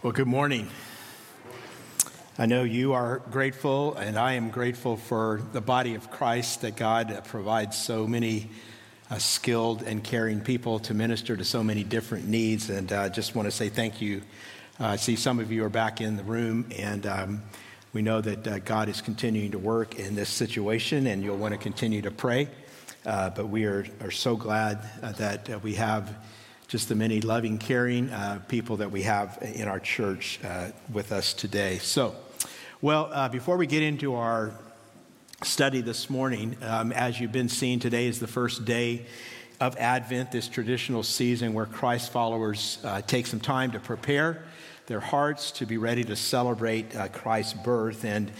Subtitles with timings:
[0.00, 0.68] Well, good morning.
[2.38, 6.76] I know you are grateful, and I am grateful for the body of Christ that
[6.76, 8.48] God provides so many
[9.10, 12.70] uh, skilled and caring people to minister to so many different needs.
[12.70, 14.22] And I uh, just want to say thank you.
[14.78, 17.42] Uh, I see some of you are back in the room, and um,
[17.92, 21.54] we know that uh, God is continuing to work in this situation, and you'll want
[21.54, 22.46] to continue to pray.
[23.04, 26.14] Uh, but we are, are so glad uh, that we have
[26.68, 31.12] just the many loving, caring uh, people that we have in our church uh, with
[31.12, 31.78] us today.
[31.78, 32.14] So,
[32.82, 34.52] well, uh, before we get into our
[35.42, 39.06] study this morning, um, as you've been seeing, today is the first day
[39.60, 44.44] of Advent, this traditional season where Christ followers uh, take some time to prepare
[44.88, 48.04] their hearts to be ready to celebrate uh, Christ's birth.
[48.04, 48.30] And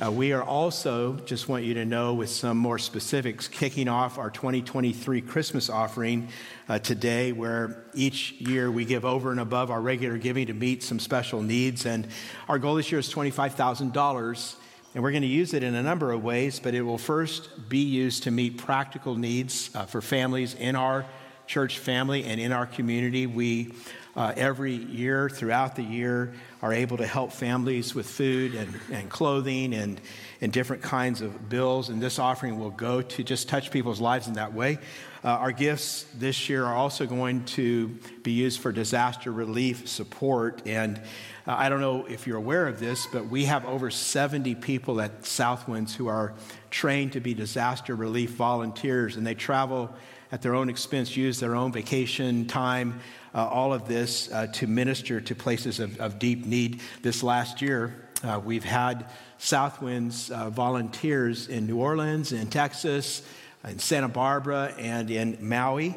[0.00, 4.16] uh, we are also, just want you to know with some more specifics, kicking off
[4.16, 6.28] our 2023 Christmas offering
[6.68, 10.84] uh, today, where each year we give over and above our regular giving to meet
[10.84, 11.84] some special needs.
[11.84, 12.06] And
[12.48, 14.54] our goal this year is $25,000.
[14.94, 17.68] And we're going to use it in a number of ways, but it will first
[17.68, 21.06] be used to meet practical needs uh, for families in our
[21.48, 23.26] church family and in our community.
[23.26, 23.74] We,
[24.14, 29.08] uh, every year, throughout the year, are able to help families with food and, and
[29.08, 30.00] clothing and,
[30.40, 31.88] and different kinds of bills.
[31.88, 34.78] And this offering will go to just touch people's lives in that way.
[35.24, 37.88] Uh, our gifts this year are also going to
[38.22, 40.62] be used for disaster relief support.
[40.66, 40.98] And
[41.46, 45.00] uh, I don't know if you're aware of this, but we have over 70 people
[45.00, 46.34] at Southwinds who are
[46.70, 49.94] trained to be disaster relief volunteers, and they travel
[50.30, 53.00] at their own expense, use their own vacation time
[53.38, 56.80] uh, all of this uh, to minister to places of, of, deep need.
[57.02, 57.94] This last year,
[58.24, 59.06] uh, we've had
[59.38, 63.22] Southwinds uh, volunteers in New Orleans, in Texas,
[63.62, 65.94] in Santa Barbara, and in Maui.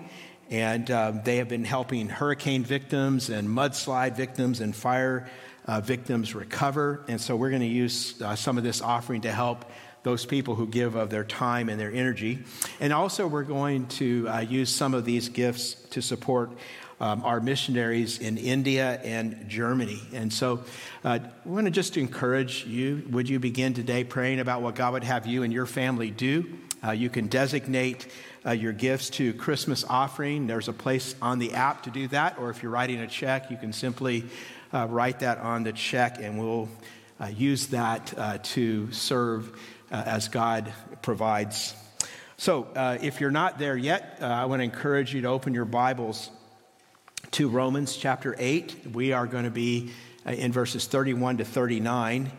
[0.51, 5.27] And um, they have been helping hurricane victims and mudslide victims and fire
[5.65, 7.03] uh, victims recover.
[7.07, 9.65] And so we're going to use uh, some of this offering to help
[10.03, 12.39] those people who give of their time and their energy.
[12.79, 16.51] And also, we're going to uh, use some of these gifts to support
[17.01, 19.99] um, our missionaries in India and Germany.
[20.13, 20.63] And so
[21.03, 23.03] uh, we want to just encourage you.
[23.09, 26.45] Would you begin today praying about what God would have you and your family do?
[26.83, 28.07] Uh, you can designate
[28.45, 30.45] uh, your gifts to Christmas offering.
[30.45, 32.37] There's a place on the app to do that.
[32.37, 34.23] Or if you're writing a check, you can simply
[34.71, 36.69] uh, write that on the check and we'll
[37.19, 39.59] uh, use that uh, to serve
[39.89, 41.75] as God provides.
[42.37, 45.53] So, uh, if you're not there yet, uh, I want to encourage you to open
[45.53, 46.31] your Bibles
[47.31, 48.87] to Romans chapter 8.
[48.93, 49.91] We are going to be
[50.27, 52.29] uh, in verses 31 to 39.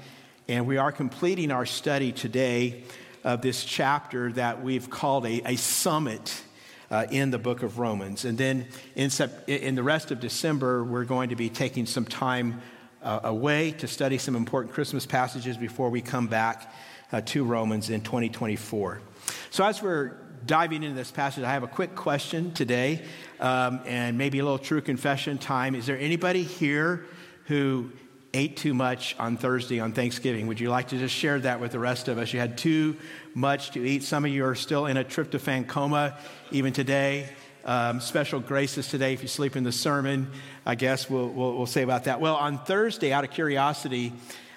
[0.48, 2.84] And we are completing our study today
[3.24, 6.42] of this chapter that we've called a, a summit
[6.90, 8.26] uh, in the book of Romans.
[8.26, 12.04] And then in, sep- in, the rest of December, we're going to be taking some
[12.04, 12.60] time
[13.02, 16.70] uh, away to study some important Christmas passages before we come back
[17.12, 19.00] uh, to Romans in 2024.
[19.48, 23.02] So, as we're diving into this passage, I have a quick question today
[23.42, 25.74] um, and maybe a little true confession time.
[25.74, 27.04] Is there anybody here
[27.46, 27.90] who
[28.32, 30.46] ate too much on Thursday on Thanksgiving?
[30.46, 32.32] Would you like to just share that with the rest of us?
[32.32, 32.96] You had too
[33.34, 34.04] much to eat.
[34.04, 36.16] Some of you are still in a tryptophan coma
[36.52, 37.28] even today.
[37.64, 40.30] Um, special graces today if you sleep in the sermon.
[40.64, 42.20] I guess we'll, we'll, we'll say about that.
[42.20, 44.12] Well, on Thursday, out of curiosity,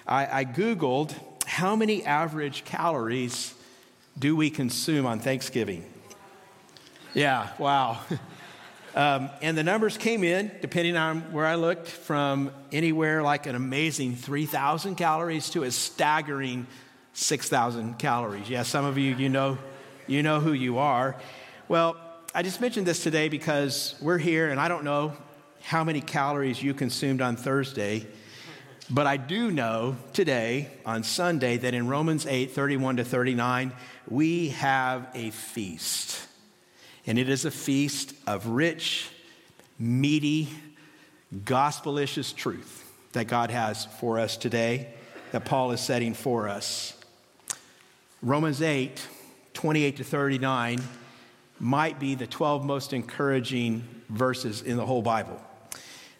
[0.06, 1.12] I, I Googled
[1.44, 3.52] how many average calories
[4.18, 5.84] do we consume on Thanksgiving?
[7.14, 8.00] Yeah, wow.
[8.96, 13.54] Um, and the numbers came in, depending on where I looked, from anywhere like an
[13.54, 16.66] amazing 3,000 calories to a staggering
[17.12, 18.48] 6,000 calories.
[18.48, 19.58] Yeah, some of you, you know,
[20.06, 21.14] you know who you are.
[21.68, 21.98] Well,
[22.34, 25.12] I just mentioned this today because we're here, and I don't know
[25.60, 28.06] how many calories you consumed on Thursday.
[28.88, 33.72] But I do know today, on Sunday, that in Romans 8 31 to 39,
[34.08, 36.25] we have a feast.
[37.06, 39.08] And it is a feast of rich,
[39.78, 40.48] meaty,
[41.44, 42.82] gospelicious truth
[43.12, 44.88] that God has for us today,
[45.32, 46.94] that Paul is setting for us.
[48.22, 49.06] Romans 8
[49.54, 50.82] 28 to 39
[51.58, 55.40] might be the 12 most encouraging verses in the whole Bible.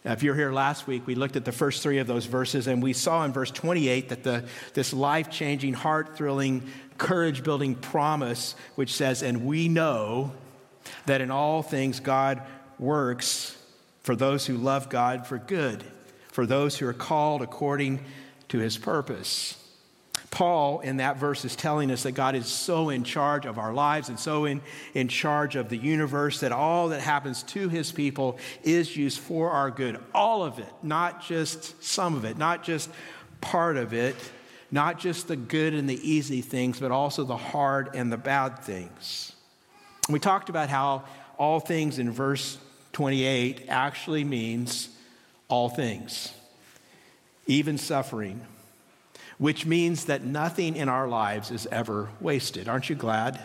[0.03, 2.65] Now, if you're here last week, we looked at the first three of those verses,
[2.65, 6.63] and we saw in verse 28 that the, this life changing, heart thrilling,
[6.97, 10.31] courage building promise, which says, And we know
[11.05, 12.41] that in all things God
[12.79, 13.57] works
[14.01, 15.83] for those who love God for good,
[16.31, 17.99] for those who are called according
[18.49, 19.61] to his purpose.
[20.29, 23.73] Paul in that verse is telling us that God is so in charge of our
[23.73, 24.61] lives and so in,
[24.93, 29.51] in charge of the universe that all that happens to his people is used for
[29.51, 29.99] our good.
[30.13, 32.89] All of it, not just some of it, not just
[33.39, 34.15] part of it,
[34.69, 38.59] not just the good and the easy things, but also the hard and the bad
[38.59, 39.33] things.
[40.09, 41.03] We talked about how
[41.37, 42.57] all things in verse
[42.93, 44.89] 28 actually means
[45.49, 46.33] all things,
[47.45, 48.41] even suffering
[49.37, 52.67] which means that nothing in our lives is ever wasted.
[52.67, 53.39] Aren't you glad?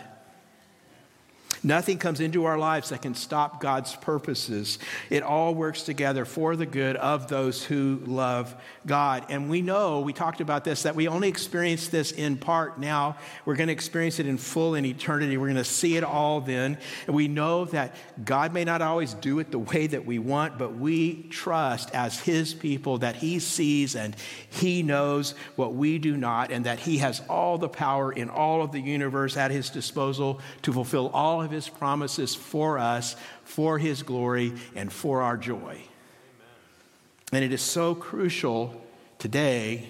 [1.65, 4.79] Nothing comes into our lives that can stop God's purposes.
[5.09, 8.53] It all works together for the good of those who love
[8.85, 9.25] God.
[9.29, 13.15] And we know, we talked about this, that we only experience this in part now.
[13.45, 15.37] We're going to experience it in full in eternity.
[15.37, 16.77] We're going to see it all then.
[17.07, 17.95] And we know that
[18.25, 22.19] God may not always do it the way that we want, but we trust as
[22.19, 24.17] His people that He sees and
[24.49, 28.61] He knows what we do not, and that He has all the power in all
[28.61, 33.77] of the universe at His disposal to fulfill all of his promises for us, for
[33.77, 35.81] his glory, and for our joy.
[37.31, 38.81] And it is so crucial
[39.17, 39.89] today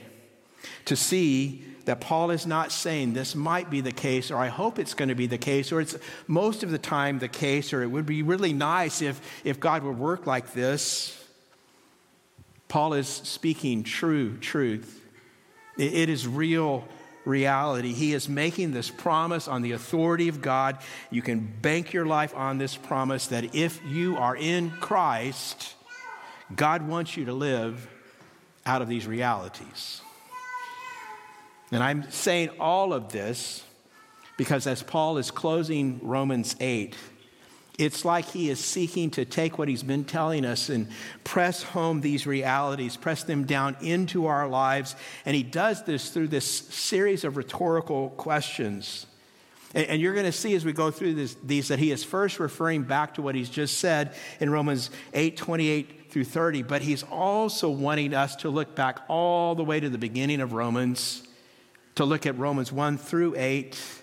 [0.86, 4.80] to see that Paul is not saying this might be the case, or I hope
[4.80, 7.84] it's going to be the case, or it's most of the time the case, or
[7.84, 11.20] it would be really nice if, if God would work like this.
[12.70, 15.02] Paul is speaking true truth.
[15.78, 16.88] it is real
[17.26, 17.94] reality.
[17.94, 20.78] He is making this promise on the authority of God.
[21.10, 25.76] You can bank your life on this promise that if you are in Christ,
[26.56, 27.88] God wants you to live
[28.66, 30.02] out of these realities.
[31.72, 33.64] And I'm saying all of this
[34.38, 36.96] because as Paul is closing Romans 8,
[37.80, 40.88] it's like he is seeking to take what he's been telling us and
[41.24, 44.96] press home these realities, press them down into our lives.
[45.26, 49.08] And he does this through this series of rhetorical questions.
[49.76, 52.40] And, you're going to see as we go through this, these that he is first
[52.40, 57.02] referring back to what he's just said in Romans 8 28 through 30, but he's
[57.02, 61.24] also wanting us to look back all the way to the beginning of Romans,
[61.96, 64.03] to look at Romans 1 through 8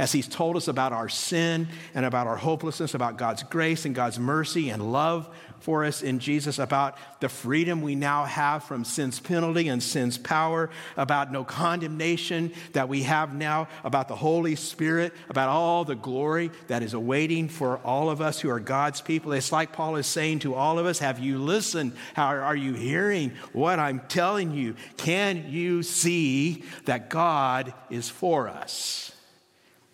[0.00, 3.94] as He's told us about our sin and about our hopelessness, about God's grace and
[3.94, 8.82] God's mercy and love for us in Jesus, about the freedom we now have from
[8.82, 14.56] sin's penalty and sin's power, about no condemnation that we have now, about the Holy
[14.56, 19.02] Spirit, about all the glory that is awaiting for all of us who are God's
[19.02, 19.32] people.
[19.32, 21.92] It's like Paul is saying to all of us Have you listened?
[22.14, 24.76] How are you hearing what I'm telling you?
[24.96, 29.12] Can you see that God is for us?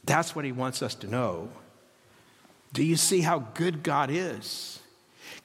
[0.06, 1.50] That's what he wants us to know.
[2.72, 4.80] Do you see how good God is?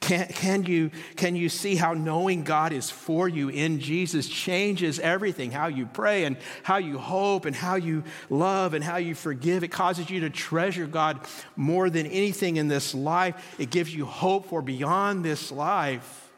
[0.00, 4.98] Can, can, you, can you see how knowing God is for you in Jesus changes
[4.98, 5.52] everything?
[5.52, 9.62] How you pray and how you hope and how you love and how you forgive.
[9.62, 11.20] It causes you to treasure God
[11.54, 13.56] more than anything in this life.
[13.60, 16.30] It gives you hope for beyond this life.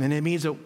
[0.00, 0.56] And it means that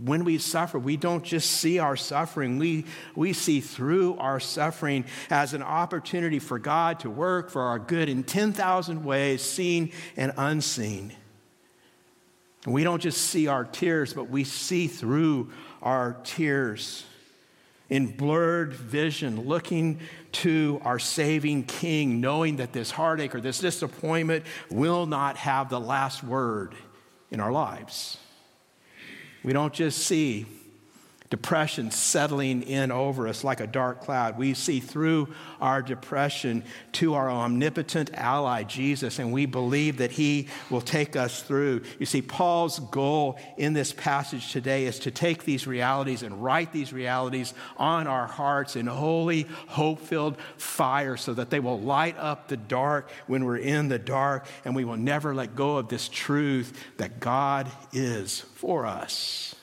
[0.00, 5.04] when we suffer, we don't just see our suffering, we, we see through our suffering
[5.30, 10.32] as an opportunity for God to work for our good in 10,000 ways, seen and
[10.36, 11.12] unseen.
[12.66, 15.50] We don't just see our tears, but we see through
[15.82, 17.04] our tears
[17.90, 20.00] in blurred vision, looking
[20.30, 25.80] to our saving King, knowing that this heartache or this disappointment will not have the
[25.80, 26.74] last word
[27.30, 28.16] in our lives.
[29.44, 30.46] We don't just see
[31.32, 34.36] depression settling in over us like a dark cloud.
[34.36, 36.62] We see through our depression
[36.92, 41.84] to our omnipotent ally, Jesus, and we believe that he will take us through.
[41.98, 46.70] You see, Paul's goal in this passage today is to take these realities and write
[46.70, 52.18] these realities on our hearts in holy, hope filled fire so that they will light
[52.18, 55.88] up the dark when we're in the dark, and we will never let go of
[55.88, 59.54] this truth that God is for us.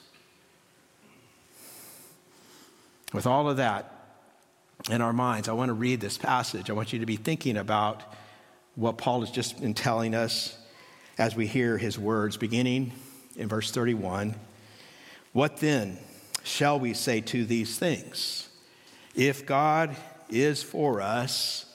[3.14, 3.92] With all of that
[4.90, 6.70] in our minds, I want to read this passage.
[6.70, 8.04] I want you to be thinking about
[8.76, 10.58] what Paul has just been telling us
[11.18, 12.94] as we hear his words, beginning
[13.36, 14.36] in verse 31.
[15.34, 15.98] What then
[16.44, 18.48] shall we say to these things?
[19.16, 19.96] If God
[20.30, 21.66] is for us,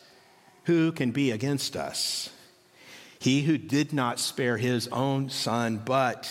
[0.64, 2.31] who can be against us?
[3.19, 6.31] He who did not spare his own son, but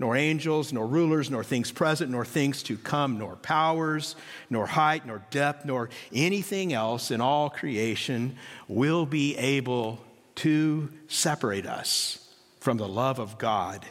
[0.00, 4.16] nor angels, nor rulers, nor things present, nor things to come, nor powers,
[4.48, 8.34] nor height, nor depth, nor anything else in all creation
[8.66, 10.02] will be able
[10.34, 13.84] to separate us from the love of God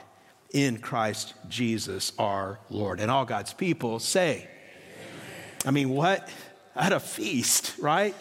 [0.52, 3.00] in Christ Jesus our Lord.
[3.00, 5.58] And all God's people say, Amen.
[5.64, 6.28] I mean, what?
[6.76, 8.16] At a feast, right?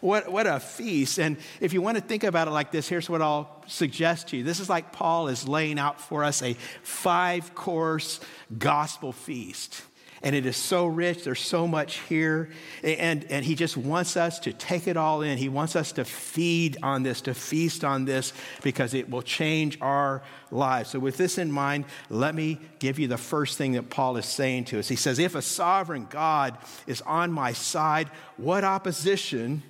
[0.00, 1.18] What, what a feast.
[1.18, 4.36] And if you want to think about it like this, here's what I'll suggest to
[4.36, 4.44] you.
[4.44, 8.20] This is like Paul is laying out for us a five course
[8.58, 9.82] gospel feast
[10.22, 11.24] and it is so rich.
[11.24, 12.50] There's so much here.
[12.82, 15.38] And, and he just wants us to take it all in.
[15.38, 19.78] He wants us to feed on this, to feast on this, because it will change
[19.80, 20.90] our lives.
[20.90, 24.26] So, with this in mind, let me give you the first thing that Paul is
[24.26, 24.88] saying to us.
[24.88, 29.62] He says, If a sovereign God is on my side, what opposition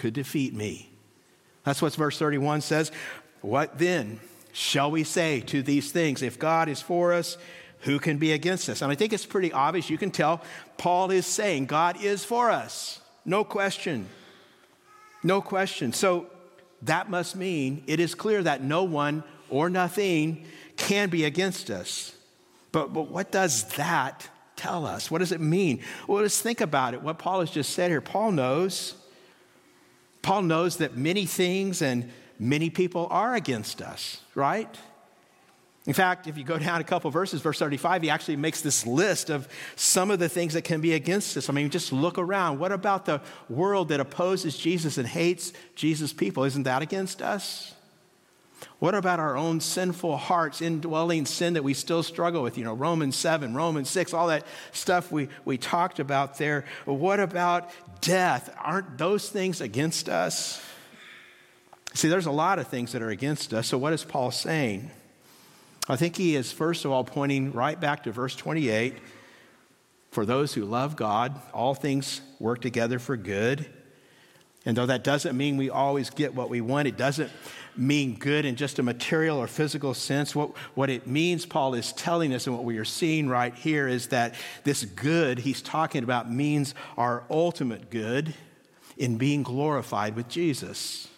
[0.00, 0.90] could defeat me?
[1.62, 2.90] That's what verse 31 says.
[3.42, 4.18] What then
[4.52, 6.22] shall we say to these things?
[6.22, 7.36] If God is for us,
[7.80, 8.80] who can be against us?
[8.80, 9.90] And I think it's pretty obvious.
[9.90, 10.42] You can tell
[10.78, 13.00] Paul is saying God is for us.
[13.26, 14.08] No question.
[15.22, 15.92] No question.
[15.92, 16.26] So
[16.82, 22.14] that must mean it is clear that no one or nothing can be against us.
[22.72, 25.10] But, but what does that tell us?
[25.10, 25.82] What does it mean?
[26.06, 27.02] Well, let's think about it.
[27.02, 28.00] What Paul has just said here.
[28.00, 28.94] Paul knows.
[30.22, 34.78] Paul knows that many things and many people are against us, right?
[35.86, 38.86] In fact, if you go down a couple verses, verse 35, he actually makes this
[38.86, 41.48] list of some of the things that can be against us.
[41.48, 42.58] I mean, just look around.
[42.58, 46.44] What about the world that opposes Jesus and hates Jesus' people?
[46.44, 47.74] Isn't that against us?
[48.78, 52.56] What about our own sinful hearts, indwelling sin that we still struggle with?
[52.56, 56.64] You know, Romans 7, Romans 6, all that stuff we, we talked about there.
[56.84, 58.54] What about death?
[58.58, 60.62] Aren't those things against us?
[61.94, 63.66] See, there's a lot of things that are against us.
[63.66, 64.90] So, what is Paul saying?
[65.88, 68.94] I think he is, first of all, pointing right back to verse 28.
[70.10, 73.66] For those who love God, all things work together for good.
[74.66, 77.30] And though that doesn't mean we always get what we want, it doesn't
[77.76, 80.34] mean good in just a material or physical sense.
[80.34, 83.88] What, what it means, Paul is telling us, and what we are seeing right here
[83.88, 84.34] is that
[84.64, 88.34] this good he's talking about means our ultimate good
[88.96, 91.08] in being glorified with Jesus.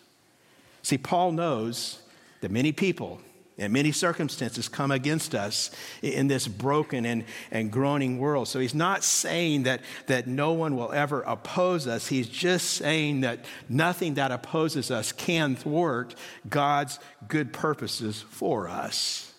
[0.82, 2.02] See, Paul knows
[2.40, 3.20] that many people,
[3.58, 8.48] and many circumstances come against us in this broken and, and groaning world.
[8.48, 12.08] So he's not saying that, that no one will ever oppose us.
[12.08, 16.14] He's just saying that nothing that opposes us can thwart
[16.48, 19.32] God's good purposes for us.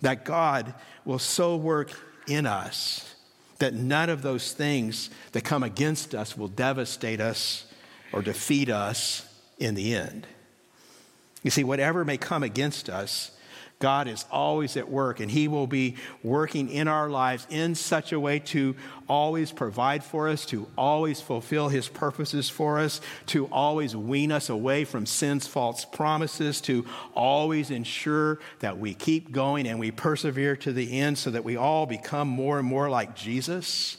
[0.00, 0.74] That God
[1.04, 1.92] will so work
[2.26, 3.14] in us
[3.62, 7.64] that none of those things that come against us will devastate us
[8.12, 9.24] or defeat us
[9.56, 10.26] in the end.
[11.42, 13.32] You see, whatever may come against us,
[13.82, 18.12] God is always at work, and He will be working in our lives in such
[18.12, 18.76] a way to
[19.08, 24.50] always provide for us, to always fulfill His purposes for us, to always wean us
[24.50, 30.54] away from sin's false promises, to always ensure that we keep going and we persevere
[30.58, 33.96] to the end so that we all become more and more like Jesus.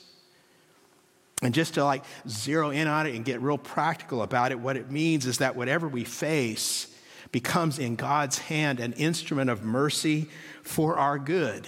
[1.42, 4.78] And just to like zero in on it and get real practical about it, what
[4.78, 6.88] it means is that whatever we face,
[7.34, 10.30] becomes in God's hand an instrument of mercy
[10.62, 11.68] for our good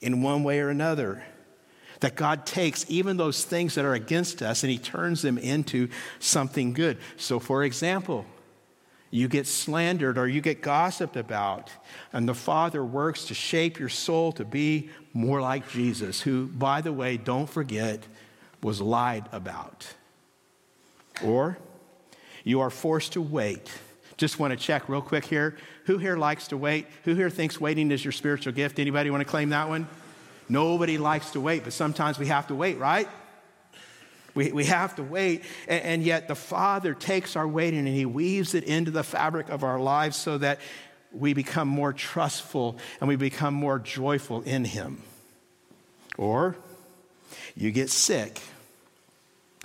[0.00, 1.22] in one way or another.
[2.00, 5.88] That God takes even those things that are against us and He turns them into
[6.20, 6.98] something good.
[7.16, 8.26] So, for example,
[9.10, 11.70] you get slandered or you get gossiped about,
[12.12, 16.80] and the Father works to shape your soul to be more like Jesus, who, by
[16.80, 18.06] the way, don't forget,
[18.62, 19.94] was lied about.
[21.24, 21.58] Or
[22.44, 23.72] you are forced to wait
[24.16, 25.56] just want to check real quick here.
[25.84, 26.86] Who here likes to wait?
[27.04, 28.78] Who here thinks waiting is your spiritual gift?
[28.78, 29.86] Anybody want to claim that one?
[30.48, 33.08] Nobody likes to wait, but sometimes we have to wait, right?
[34.34, 38.06] We, we have to wait, and, and yet the Father takes our waiting and He
[38.06, 40.60] weaves it into the fabric of our lives so that
[41.12, 45.02] we become more trustful and we become more joyful in Him.
[46.16, 46.56] Or
[47.54, 48.40] you get sick.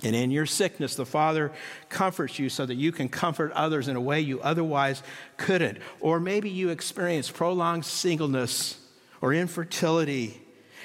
[0.04, 1.52] And in your sickness, the Father
[1.88, 5.02] comforts you so that you can comfort others in a way you otherwise
[5.36, 5.78] couldn't.
[6.00, 8.78] Or maybe you experience prolonged singleness
[9.20, 10.42] or infertility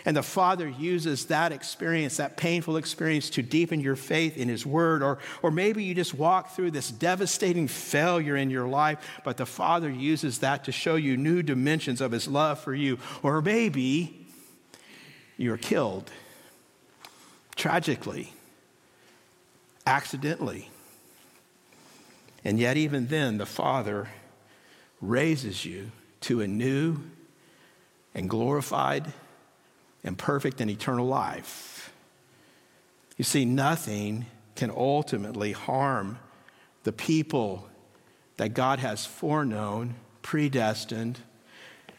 [0.07, 4.65] and the Father uses that experience, that painful experience, to deepen your faith in His
[4.65, 5.03] Word.
[5.03, 9.45] Or, or maybe you just walk through this devastating failure in your life, but the
[9.45, 13.00] Father uses that to show you new dimensions of His love for you.
[13.21, 14.25] Or maybe
[15.36, 16.09] you're killed
[17.57, 18.31] tragically,
[19.88, 20.70] accidentally.
[22.44, 24.10] And yet, even then, the Father
[25.01, 25.91] raises you
[26.22, 27.00] to a new
[28.13, 29.13] and glorified
[30.03, 31.94] and perfect and eternal life.
[33.17, 34.25] You see, nothing
[34.56, 36.20] can ultimately harm
[36.84, 37.67] the people
[38.38, 41.20] that God has foreknown, predestined,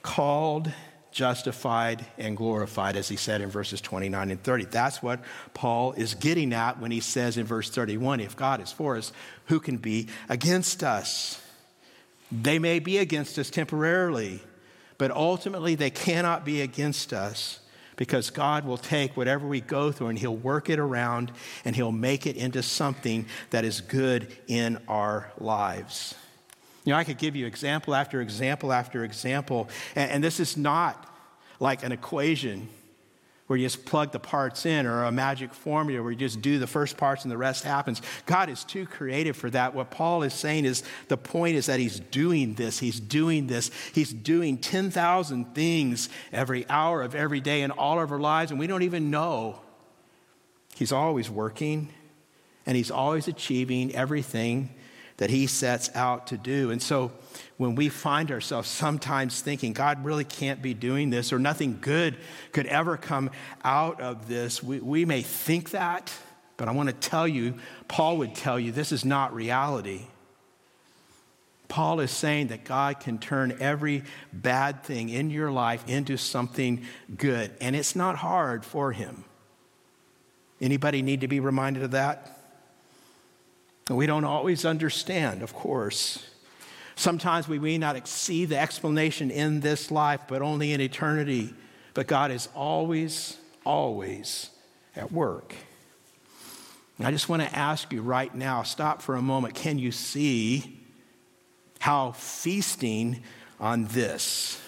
[0.02, 0.70] called,
[1.18, 4.66] justified, and glorified, as he said in verses 29 and 30.
[4.66, 5.18] That's what
[5.52, 9.10] Paul is getting at when he says in verse 31 if God is for us,
[9.46, 11.42] who can be against us?
[12.30, 14.40] They may be against us temporarily,
[14.96, 17.58] but ultimately they cannot be against us
[17.96, 21.32] because God will take whatever we go through and He'll work it around
[21.64, 26.14] and He'll make it into something that is good in our lives.
[26.84, 30.56] You know, I could give you example after example after example, and, and this is
[30.56, 31.07] not
[31.60, 32.68] like an equation
[33.48, 36.58] where you just plug the parts in or a magic formula where you just do
[36.58, 38.02] the first parts and the rest happens.
[38.26, 39.74] God is too creative for that.
[39.74, 42.78] What Paul is saying is the point is that he's doing this.
[42.78, 43.70] He's doing this.
[43.94, 48.60] He's doing 10,000 things every hour of every day in all of our lives, and
[48.60, 49.60] we don't even know.
[50.74, 51.88] He's always working
[52.66, 54.74] and he's always achieving everything
[55.18, 56.70] that he sets out to do.
[56.70, 57.12] And so,
[57.56, 62.16] when we find ourselves sometimes thinking, God really can't be doing this, or nothing good
[62.52, 63.30] could ever come
[63.64, 66.12] out of this, we, we may think that,
[66.56, 67.54] but I want to tell you,
[67.88, 70.02] Paul would tell you, this is not reality.
[71.66, 76.84] Paul is saying that God can turn every bad thing in your life into something
[77.16, 79.24] good, and it's not hard for him.
[80.60, 82.37] Anybody need to be reminded of that?
[83.88, 86.24] We don't always understand, of course.
[86.94, 91.54] Sometimes we may not see the explanation in this life, but only in eternity.
[91.94, 94.50] But God is always, always
[94.94, 95.54] at work.
[96.98, 99.54] And I just want to ask you right now stop for a moment.
[99.54, 100.80] Can you see
[101.78, 103.22] how feasting
[103.60, 104.60] on this,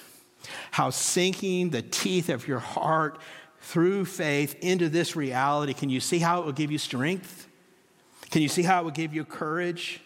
[0.71, 3.19] how sinking the teeth of your heart
[3.61, 7.49] through faith into this reality, can you see how it will give you strength?
[8.31, 10.01] Can you see how it would give you courage?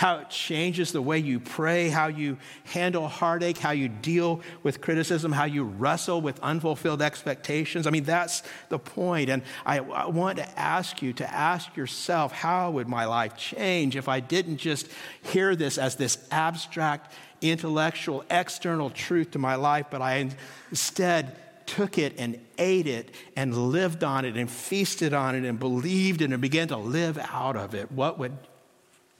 [0.00, 4.80] how it changes the way you pray, how you handle heartache, how you deal with
[4.80, 7.86] criticism, how you wrestle with unfulfilled expectations.
[7.86, 9.28] I mean, that's the point.
[9.28, 13.94] And I, I want to ask you to ask yourself how would my life change
[13.94, 14.88] if I didn't just
[15.20, 20.30] hear this as this abstract, intellectual, external truth to my life, but I
[20.70, 21.36] instead
[21.70, 26.20] took it and ate it and lived on it and feasted on it and believed
[26.20, 28.36] in it and began to live out of it, what would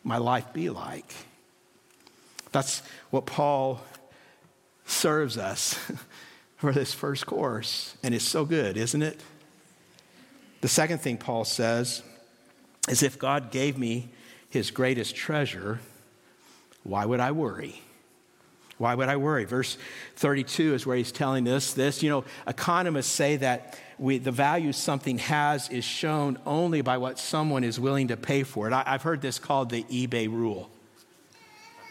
[0.02, 1.14] my life be like?
[2.50, 3.80] That's what Paul
[4.84, 5.78] serves us
[6.56, 7.96] for this first course.
[8.02, 9.20] And it's so good, isn't it?
[10.60, 12.02] The second thing Paul says
[12.88, 14.08] is if God gave me
[14.48, 15.78] his greatest treasure,
[16.82, 17.80] why would I worry?
[18.80, 19.44] Why would I worry?
[19.44, 19.76] Verse
[20.16, 22.02] 32 is where he's telling us this.
[22.02, 27.18] You know, economists say that we, the value something has is shown only by what
[27.18, 28.72] someone is willing to pay for it.
[28.72, 30.70] I, have heard this called the eBay rule.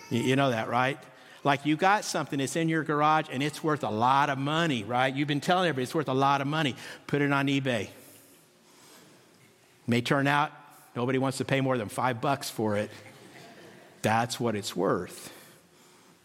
[0.10, 0.97] You, you know that, right?
[1.43, 4.84] Like you got something, it's in your garage and it's worth a lot of money,
[4.84, 5.13] right?
[5.13, 6.75] You've been telling everybody it's worth a lot of money.
[7.06, 7.89] Put it on eBay.
[9.86, 10.52] May turn out
[10.95, 12.89] nobody wants to pay more than five bucks for it.
[14.02, 15.36] That's what it's worth.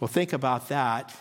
[0.00, 1.14] Well, think about that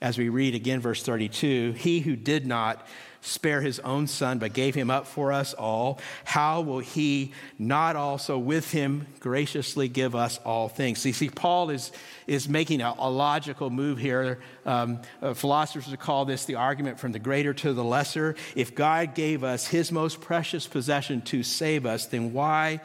[0.00, 1.72] as we read again verse 32.
[1.72, 2.86] He who did not
[3.20, 7.96] spare his own son, but gave him up for us all, how will he not
[7.96, 11.04] also with him graciously give us all things?
[11.04, 11.90] You see, Paul is,
[12.26, 14.38] is making a, a logical move here.
[14.64, 18.36] Um, uh, philosophers would call this the argument from the greater to the lesser.
[18.54, 22.80] If God gave us his most precious possession to save us, then why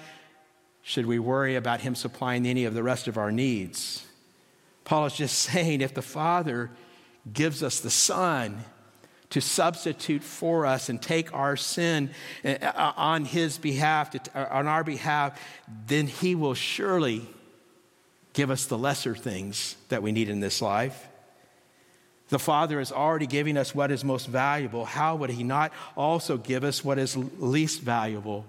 [0.81, 4.05] should we worry about him supplying any of the rest of our needs?
[4.85, 6.71] Paul is just saying if the Father
[7.31, 8.63] gives us the Son
[9.29, 12.11] to substitute for us and take our sin
[12.45, 15.39] uh, uh, on his behalf, uh, on our behalf,
[15.87, 17.25] then he will surely
[18.33, 21.07] give us the lesser things that we need in this life.
[22.29, 24.85] The Father is already giving us what is most valuable.
[24.85, 28.45] How would He not also give us what is least valuable?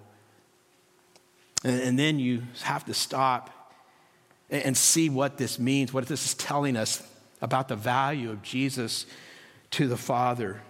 [1.65, 3.51] And, and then you have to stop
[4.55, 7.03] and, see what this means, what this is telling us
[7.43, 9.07] about the value of Jesus
[9.73, 10.63] to the Father.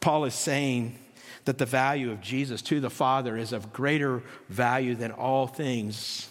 [0.00, 0.98] Paul is saying
[1.44, 6.28] that the value of Jesus to the Father is of greater value than all things.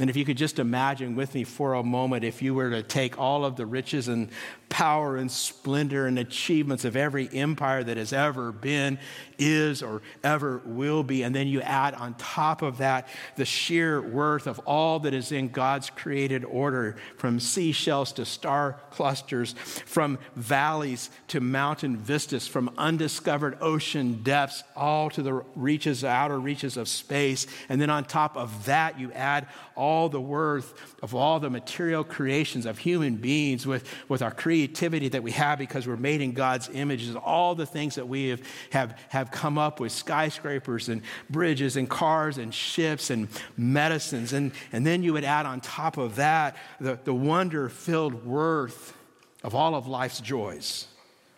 [0.00, 2.82] And if you could just imagine with me for a moment if you were to
[2.82, 4.30] take all of the riches and
[4.70, 8.98] power and splendor and achievements of every empire that has ever been,
[9.36, 11.22] is, or ever will be.
[11.22, 15.32] And then you add on top of that the sheer worth of all that is
[15.32, 22.70] in God's created order from seashells to star clusters, from valleys to mountain vistas, from
[22.78, 27.46] undiscovered ocean depths, all to the reaches, outer reaches of space.
[27.68, 32.04] And then on top of that, you add all the worth of all the material
[32.04, 36.32] creations of human beings with, with our creativity that we have because we're made in
[36.32, 41.02] God's images, all the things that we have, have, have come up with skyscrapers and
[41.28, 44.32] bridges and cars and ships and medicines.
[44.32, 48.96] And, and then you would add on top of that the, the wonder filled worth
[49.42, 50.86] of all of life's joys,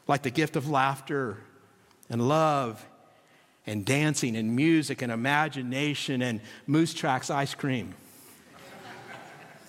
[0.09, 1.39] like the gift of laughter
[2.11, 2.85] and love
[3.67, 7.95] and dancing and music and imagination and Moose Tracks ice cream.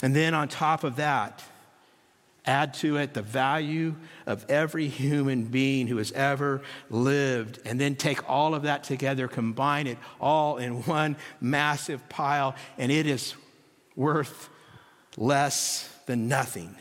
[0.03, 1.41] And then on top of that,
[2.45, 7.95] Add to it the value of every human being who has ever lived, and then
[7.95, 13.35] take all of that together, combine it all in one massive pile, and it is
[13.95, 14.49] worth
[15.15, 16.75] less than nothing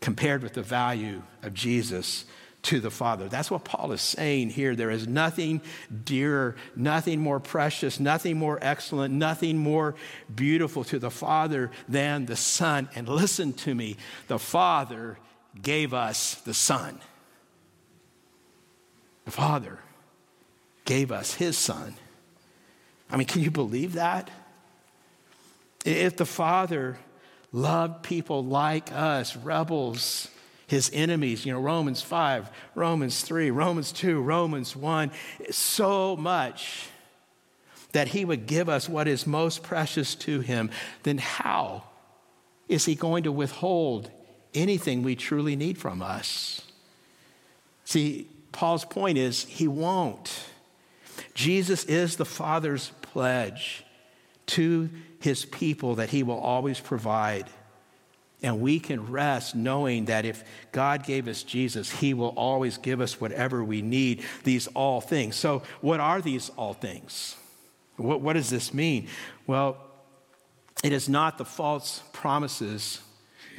[0.00, 2.24] compared with the value of Jesus
[2.64, 3.28] to the Father.
[3.28, 4.74] That's what Paul is saying here.
[4.74, 5.60] There is nothing
[6.04, 9.94] dearer, nothing more precious, nothing more excellent, nothing more
[10.34, 12.88] beautiful to the Father than the Son.
[12.94, 13.96] And listen to me
[14.28, 15.18] the Father
[15.60, 17.00] gave us the Son.
[19.24, 19.78] The Father
[20.84, 21.94] gave us His Son.
[23.10, 24.30] I mean, can you believe that?
[25.84, 26.98] If the Father
[27.52, 30.28] loved people like us, rebels,
[30.74, 35.12] his enemies, you know, Romans 5, Romans 3, Romans 2, Romans 1,
[35.50, 36.88] so much
[37.92, 40.70] that he would give us what is most precious to him,
[41.04, 41.84] then how
[42.68, 44.10] is he going to withhold
[44.52, 46.60] anything we truly need from us?
[47.84, 50.44] See, Paul's point is he won't.
[51.34, 53.84] Jesus is the Father's pledge
[54.46, 57.46] to his people that he will always provide.
[58.44, 63.00] And we can rest knowing that if God gave us Jesus, He will always give
[63.00, 65.34] us whatever we need, these all things.
[65.34, 67.36] So, what are these all things?
[67.96, 69.08] What, what does this mean?
[69.46, 69.78] Well,
[70.82, 73.00] it is not the false promises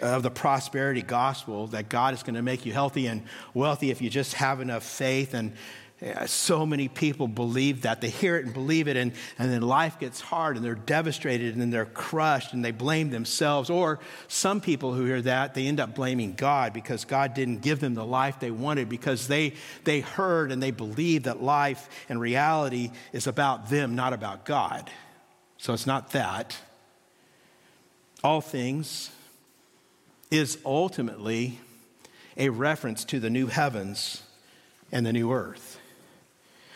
[0.04, 3.24] of the prosperity gospel that God is going to make you healthy and
[3.56, 5.54] wealthy if you just have enough faith and
[6.26, 8.02] so many people believe that.
[8.02, 11.54] They hear it and believe it, and, and then life gets hard and they're devastated
[11.54, 13.70] and then they're crushed and they blame themselves.
[13.70, 17.80] Or some people who hear that, they end up blaming God because God didn't give
[17.80, 19.54] them the life they wanted because they,
[19.86, 24.92] they heard and they believe that life and reality is about them, not about God.
[25.58, 26.58] So it's not that.
[28.22, 29.12] All things
[30.30, 31.60] is ultimately
[32.36, 34.24] a reference to the new heavens
[34.92, 35.75] and the new earth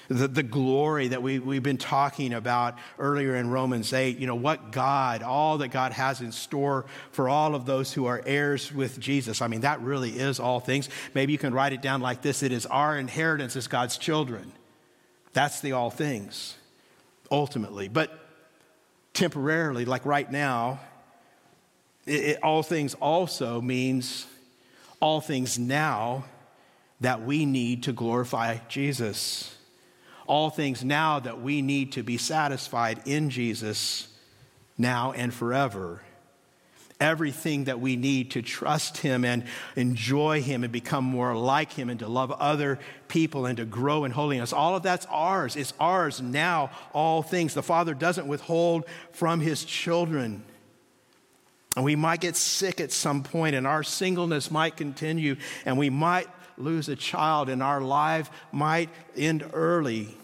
[0.10, 4.36] the, the glory that we, we've been talking about earlier in Romans 8, you know,
[4.36, 8.74] what God, all that God has in store for all of those who are heirs
[8.74, 9.42] with Jesus.
[9.42, 10.90] I mean, that really is all things.
[11.14, 14.52] Maybe you can write it down like this it is our inheritance as God's children.
[15.34, 16.56] That's the all things,
[17.30, 17.88] ultimately.
[17.88, 18.12] But
[19.14, 20.80] temporarily, like right now,
[22.08, 24.26] it, it, all things also means
[25.00, 26.26] all things now
[27.00, 29.56] that we need to glorify Jesus
[30.30, 34.08] all things now that we need to be satisfied in Jesus
[34.78, 36.02] now and forever.
[37.02, 39.44] Everything that we need to trust Him and
[39.76, 44.06] enjoy Him and become more like Him and to love other people and to grow
[44.06, 44.54] in holiness.
[44.54, 45.56] All of that's ours.
[45.56, 47.56] It's ours now, all things.
[47.56, 50.44] The Father doesn't withhold from His children.
[51.76, 55.90] And we might get sick at some point, and our singleness might continue, and we
[55.90, 60.18] might lose a child, and our life might end early.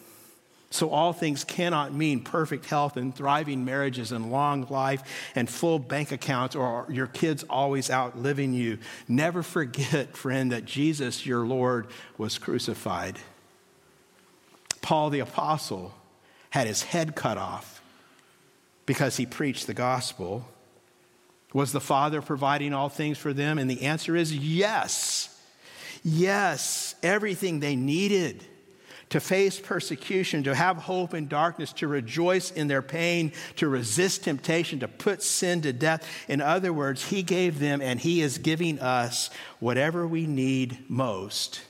[0.75, 5.79] So, all things cannot mean perfect health and thriving marriages and long life and full
[5.79, 8.79] bank accounts or your kids always outliving you.
[9.07, 13.19] Never forget, friend, that Jesus, your Lord, was crucified.
[14.81, 15.93] Paul the Apostle
[16.49, 17.81] had his head cut off
[18.85, 20.45] because he preached the gospel.
[21.53, 23.57] Was the Father providing all things for them?
[23.57, 25.41] And the answer is yes.
[26.03, 28.45] Yes, everything they needed
[29.09, 34.23] to face persecution, to have hope in darkness, to rejoice in their pain, to resist
[34.23, 36.07] temptation, to put sin to death.
[36.27, 41.61] In other words, He gave them and He is giving us whatever we need most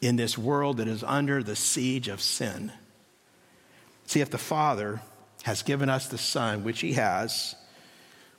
[0.00, 2.72] in this world that is under the siege of sin.
[4.06, 5.00] See, if the Father
[5.44, 7.54] has given us the Son, which He has,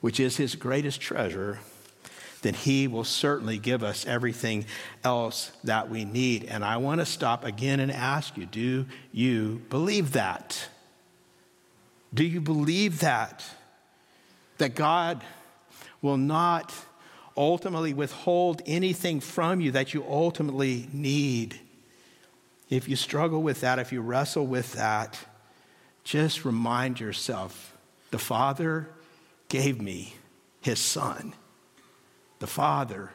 [0.00, 1.60] which is His greatest treasure,
[2.42, 4.64] then He will certainly give us everything
[5.04, 6.44] else that we need.
[6.44, 10.68] And I want to stop again and ask you do you believe that?
[12.14, 13.44] Do you believe that?
[14.58, 15.22] That God
[16.00, 16.74] will not
[17.36, 21.58] ultimately withhold anything from you that you ultimately need.
[22.68, 25.18] If you struggle with that, if you wrestle with that,
[26.04, 27.76] just remind yourself
[28.10, 28.88] the Father
[29.48, 30.14] gave me
[30.60, 31.34] his Son
[32.38, 33.10] the Father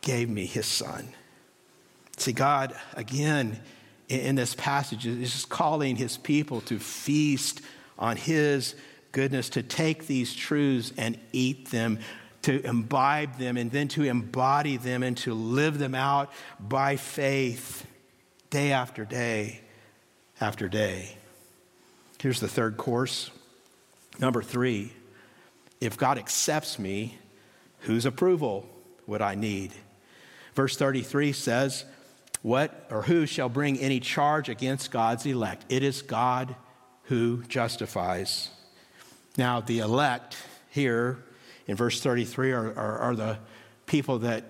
[0.00, 1.08] gave me his Son.
[2.16, 3.60] See, God, again,
[4.08, 7.60] in this passage, is just calling his people to feast
[7.98, 8.74] on his
[9.12, 11.98] goodness, to take these truths and eat them,
[12.42, 17.86] to imbibe them, and then to embody them and to live them out by faith
[18.50, 19.60] day after day
[20.40, 21.16] after day.
[22.20, 23.30] Here's the third course.
[24.18, 24.92] Number three,
[25.80, 27.18] if God accepts me,
[27.80, 28.68] Whose approval
[29.06, 29.72] would I need?
[30.54, 31.84] Verse 33 says,
[32.42, 35.64] What or who shall bring any charge against God's elect?
[35.68, 36.54] It is God
[37.04, 38.50] who justifies.
[39.36, 40.36] Now, the elect
[40.70, 41.24] here
[41.66, 43.38] in verse 33 are, are, are the
[43.86, 44.44] people that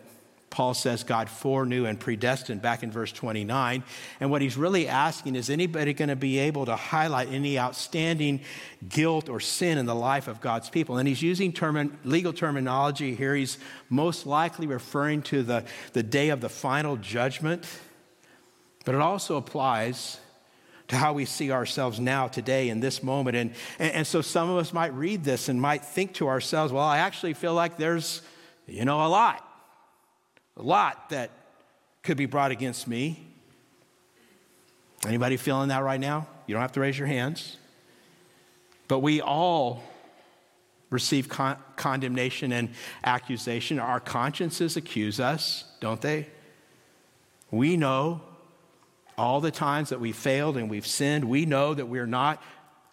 [0.51, 3.85] Paul says God foreknew and predestined back in verse 29.
[4.19, 8.41] And what he's really asking is anybody going to be able to highlight any outstanding
[8.89, 10.99] guilt or sin in the life of God's people?
[10.99, 13.37] And he's using term, legal terminology here.
[13.37, 13.59] He's
[13.89, 17.65] most likely referring to the, the day of the final judgment,
[18.85, 20.19] but it also applies
[20.89, 23.37] to how we see ourselves now, today, in this moment.
[23.37, 26.73] And, and, and so some of us might read this and might think to ourselves,
[26.73, 28.23] well, I actually feel like there's,
[28.67, 29.47] you know, a lot
[30.61, 31.31] a lot that
[32.03, 33.27] could be brought against me.
[35.07, 36.29] Anybody feeling that right now?
[36.47, 37.57] You don't have to raise your hands.
[38.87, 39.83] But we all
[40.91, 42.71] receive con- condemnation and
[43.05, 43.79] accusation.
[43.79, 46.29] Our consciences accuse us, don't they?
[47.51, 48.21] We know
[49.17, 51.25] all the times that we failed and we've sinned.
[51.25, 52.43] We know that we're not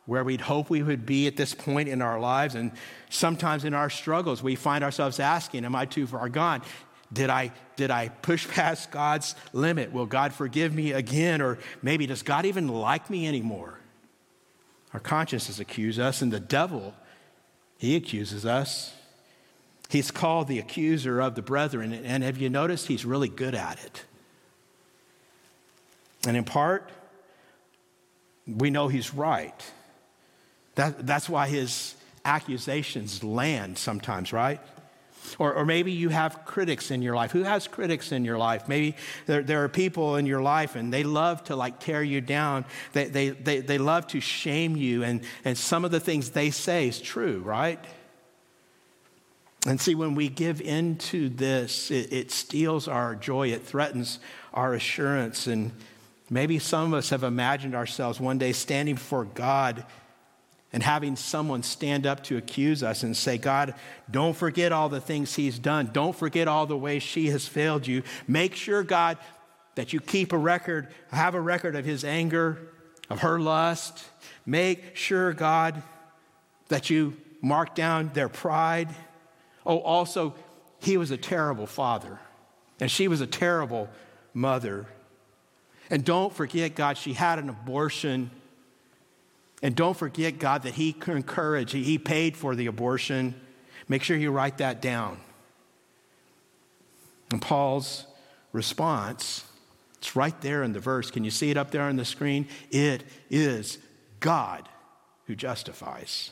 [0.06, 2.56] where we'd hope we would be at this point in our lives.
[2.56, 2.72] And
[3.10, 6.62] sometimes in our struggles, we find ourselves asking, Am I too far gone?
[7.12, 9.92] Did I, did I push past God's limit?
[9.92, 11.42] Will God forgive me again?
[11.42, 13.80] Or maybe does God even like me anymore?
[14.94, 16.94] Our consciences accuse us, and the devil,
[17.78, 18.94] he accuses us.
[19.90, 23.84] He's called the accuser of the brethren, and have you noticed he's really good at
[23.84, 24.04] it?
[26.26, 26.90] And in part,
[28.48, 29.72] we know he's right.
[30.76, 34.60] That, that's why his accusations land sometimes, right?
[35.40, 37.32] Or, or maybe you have critics in your life.
[37.32, 38.68] Who has critics in your life?
[38.68, 42.22] Maybe there, there are people in your life and they love to like tear you
[42.22, 42.66] down.
[42.94, 45.04] They, they, they, they love to shame you.
[45.04, 47.84] And, and some of the things they say is true, right?
[49.66, 54.20] And see, when we give into this, it, it steals our joy, it threatens
[54.54, 55.48] our assurance.
[55.48, 55.72] And
[56.30, 59.86] maybe some of us have imagined ourselves one day standing before God
[60.74, 63.74] and having someone stand up to accuse us and say, God,
[64.12, 65.90] don't forget all the things he's done.
[65.94, 68.04] Don't forget all the ways she has failed you.
[68.28, 69.18] Make sure, God,
[69.76, 72.58] that you keep a record, have a record of his anger,
[73.10, 74.06] of her lust.
[74.46, 75.82] Make sure, God,
[76.68, 78.90] that you mark down their pride.
[79.66, 80.36] Oh, also,
[80.80, 82.20] he was a terrible father,
[82.80, 83.90] and she was a terrible
[84.34, 84.86] mother.
[85.90, 88.32] And don't forget, God, she had an abortion
[89.62, 93.36] and don't forget, God, that He encouraged, He paid for the abortion.
[93.88, 95.20] Make sure you write that down.
[97.32, 98.06] And Paul's
[98.54, 99.44] response,
[99.98, 101.12] it's right there in the verse.
[101.12, 102.48] Can you see it up there on the screen?
[102.72, 103.80] It is
[104.20, 104.70] God
[105.26, 106.32] who justifies.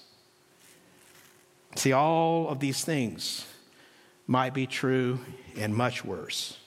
[1.76, 3.46] See, all of these things
[4.28, 5.20] might be true
[5.58, 6.58] and much worse.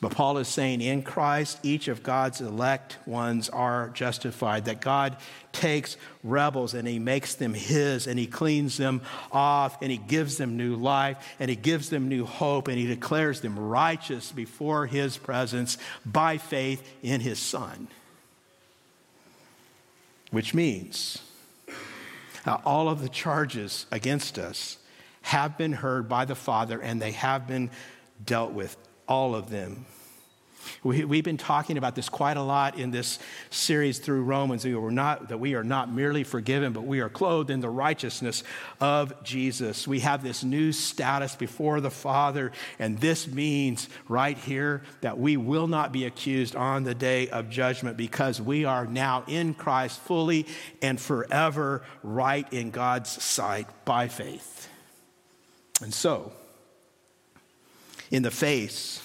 [0.00, 4.66] But Paul is saying in Christ, each of God's elect ones are justified.
[4.66, 5.16] That God
[5.50, 10.36] takes rebels and he makes them his and he cleans them off and he gives
[10.36, 14.86] them new life and he gives them new hope and he declares them righteous before
[14.86, 17.88] his presence by faith in his Son.
[20.30, 21.18] Which means
[22.46, 24.78] uh, all of the charges against us
[25.22, 27.70] have been heard by the Father and they have been
[28.24, 28.76] dealt with,
[29.08, 29.86] all of them.
[30.82, 33.18] We, have been talking about this quite a lot in this
[33.50, 34.64] series through Romans.
[34.64, 37.68] We were not, that we are not merely forgiven, but we are clothed in the
[37.68, 38.42] righteousness
[38.80, 39.88] of Jesus.
[39.88, 45.36] We have this new status before the Father, and this means right here that we
[45.36, 50.00] will not be accused on the day of judgment because we are now in Christ
[50.00, 50.46] fully
[50.82, 54.68] and forever right in God's sight by faith.
[55.80, 56.32] And so,
[58.10, 59.02] in the face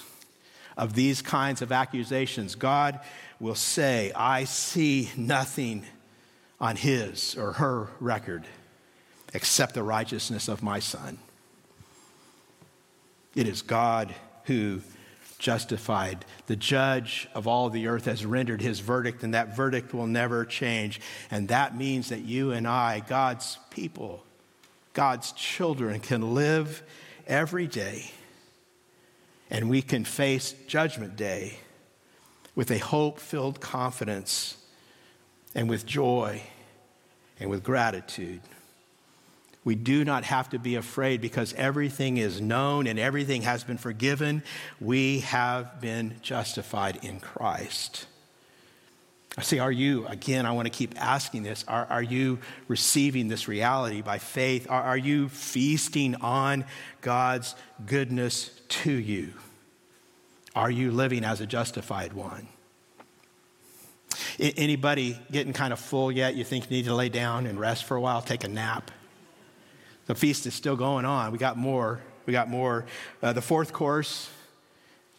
[0.76, 3.00] of these kinds of accusations, God
[3.40, 5.84] will say, I see nothing
[6.60, 8.44] on his or her record
[9.32, 11.18] except the righteousness of my son.
[13.34, 14.14] It is God
[14.44, 14.80] who
[15.38, 16.24] justified.
[16.46, 20.44] The judge of all the earth has rendered his verdict, and that verdict will never
[20.44, 21.00] change.
[21.30, 24.24] And that means that you and I, God's people,
[24.92, 26.82] God's children, can live
[27.26, 28.10] every day
[29.54, 31.58] and we can face Judgment Day
[32.56, 34.56] with a hope filled confidence
[35.54, 36.42] and with joy
[37.38, 38.40] and with gratitude.
[39.62, 43.78] We do not have to be afraid because everything is known and everything has been
[43.78, 44.42] forgiven.
[44.80, 48.06] We have been justified in Christ.
[49.36, 53.26] I see, are you, again, I want to keep asking this, are, are you receiving
[53.26, 54.70] this reality by faith?
[54.70, 56.64] Are, are you feasting on
[57.00, 59.34] God's goodness to you?
[60.54, 62.46] Are you living as a justified one?
[64.38, 66.36] Anybody getting kind of full yet?
[66.36, 68.92] You think you need to lay down and rest for a while, take a nap?
[70.06, 71.32] The feast is still going on.
[71.32, 72.00] We got more.
[72.26, 72.84] We got more.
[73.20, 74.30] Uh, the fourth course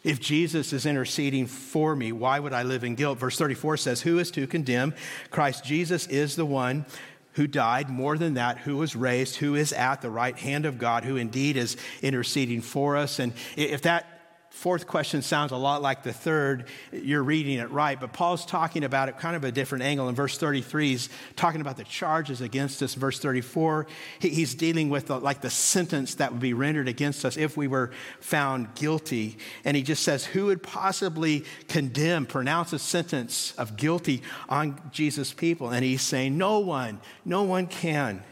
[0.06, 3.18] if Jesus is interceding for me, why would I live in guilt?
[3.18, 4.94] Verse 34 says, Who is to condemn?
[5.30, 6.86] Christ Jesus is the one
[7.32, 10.78] who died, more than that, who was raised, who is at the right hand of
[10.78, 13.18] God, who indeed is interceding for us.
[13.18, 14.15] And if that
[14.56, 16.64] fourth question sounds a lot like the third.
[16.90, 20.08] You're reading it right, but Paul's talking about it kind of a different angle.
[20.08, 22.94] In verse 33, he's talking about the charges against us.
[22.94, 23.86] Verse 34,
[24.18, 27.68] he's dealing with the, like the sentence that would be rendered against us if we
[27.68, 29.36] were found guilty.
[29.66, 35.34] And he just says, Who would possibly condemn, pronounce a sentence of guilty on Jesus'
[35.34, 35.68] people?
[35.68, 38.22] And he's saying, No one, no one can.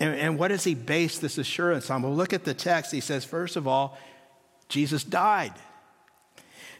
[0.00, 2.00] And, and what does he base this assurance on?
[2.00, 2.90] Well, look at the text.
[2.90, 3.98] He says, First of all,
[4.70, 5.52] Jesus died.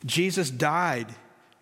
[0.07, 1.09] Jesus died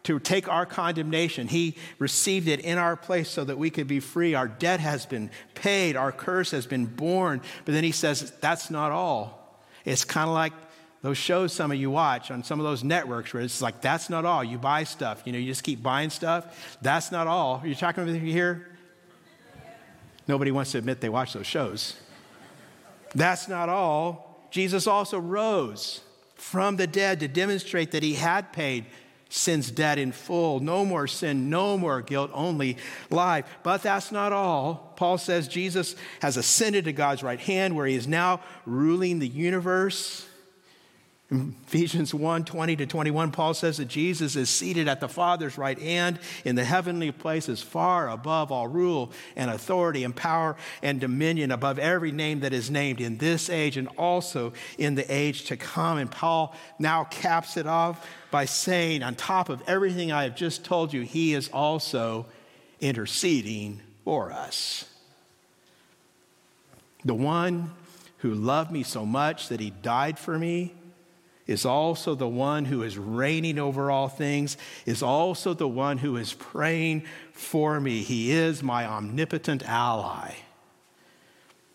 [0.05, 1.49] to take our condemnation.
[1.49, 4.35] He received it in our place so that we could be free.
[4.35, 7.43] Our debt has been paid, our curse has been borne.
[7.65, 9.61] But then he says, that's not all.
[9.85, 10.53] It's kind of like
[11.03, 14.09] those shows some of you watch on some of those networks where it's like, that's
[14.09, 14.43] not all.
[14.43, 16.79] You buy stuff, you know, you just keep buying stuff.
[16.81, 17.61] That's not all.
[17.63, 18.69] Are you talking me here?
[20.27, 21.97] Nobody wants to admit they watch those shows.
[23.15, 24.49] That's not all.
[24.51, 26.01] Jesus also rose
[26.39, 28.87] from the dead to demonstrate that he had paid
[29.29, 30.61] sin's debt in full.
[30.61, 32.79] No more sin, no more guilt, only
[33.11, 33.45] life.
[33.63, 34.93] But that's not all.
[34.97, 39.29] Paul says Jesus has ascended to God's right hand where he is now ruling the
[39.29, 40.28] universe.
[41.31, 45.79] Ephesians 1 20 to 21, Paul says that Jesus is seated at the Father's right
[45.79, 51.51] hand in the heavenly places, far above all rule and authority and power and dominion,
[51.51, 55.57] above every name that is named in this age and also in the age to
[55.59, 55.99] come.
[55.99, 60.65] And Paul now caps it off by saying, on top of everything I have just
[60.65, 62.25] told you, he is also
[62.81, 64.87] interceding for us.
[67.05, 67.73] The one
[68.19, 70.73] who loved me so much that he died for me
[71.49, 74.57] is also the one who is reigning over all things,
[74.87, 78.03] is also the one who is praying for me.
[78.03, 80.35] He is my omnipotent ally.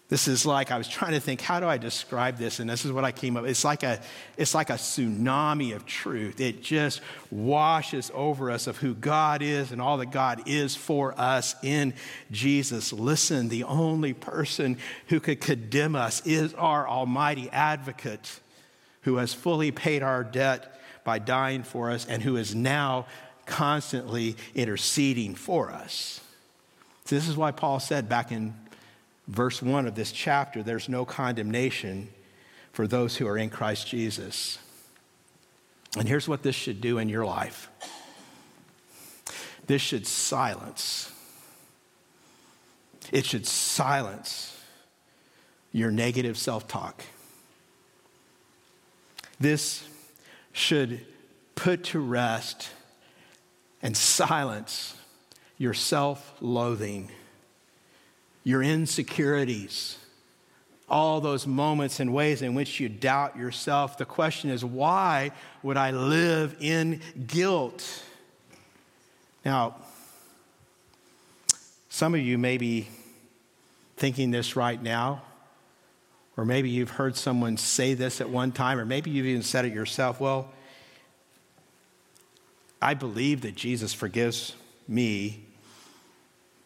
[0.10, 2.60] This is like I was trying to think, how do I describe this?
[2.60, 3.46] And this is what I came up.
[3.46, 4.00] It's like a,
[4.38, 6.40] it's like a tsunami of truth.
[6.40, 11.20] It just washes over us of who God is and all that God is for
[11.20, 11.96] us in
[12.30, 12.94] Jesus.
[12.94, 18.40] Listen, the only person who could condemn us is our Almighty Advocate
[19.04, 23.06] who has fully paid our debt by dying for us and who is now
[23.46, 26.22] constantly interceding for us.
[27.06, 28.54] So this is why Paul said back in
[29.28, 32.10] verse 1 of this chapter there's no condemnation
[32.72, 34.58] for those who are in Christ Jesus.
[35.98, 37.70] And here's what this should do in your life
[39.68, 41.10] this should silence.
[43.12, 44.60] It should silence
[45.72, 47.04] your negative self talk.
[49.44, 49.84] This
[50.54, 51.06] should
[51.54, 52.70] put to rest
[53.82, 54.96] and silence
[55.58, 57.12] your self loathing,
[58.46, 59.98] your insecurities,
[60.88, 63.98] all those moments and ways in which you doubt yourself.
[63.98, 65.32] The question is, why
[65.62, 68.02] would I live in guilt?
[69.44, 69.76] Now,
[71.90, 72.88] some of you may be
[73.98, 75.22] thinking this right now,
[76.36, 79.66] or maybe you've heard someone say this at one time, or maybe you've even said
[79.66, 80.20] it yourself.
[80.20, 80.52] Well,
[82.82, 84.56] I believe that Jesus forgives
[84.88, 85.46] me,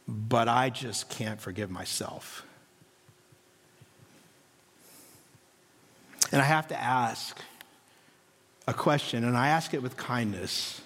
[0.07, 2.45] but I just can't forgive myself.
[6.31, 7.39] And I have to ask
[8.67, 10.81] a question, and I ask it with kindness,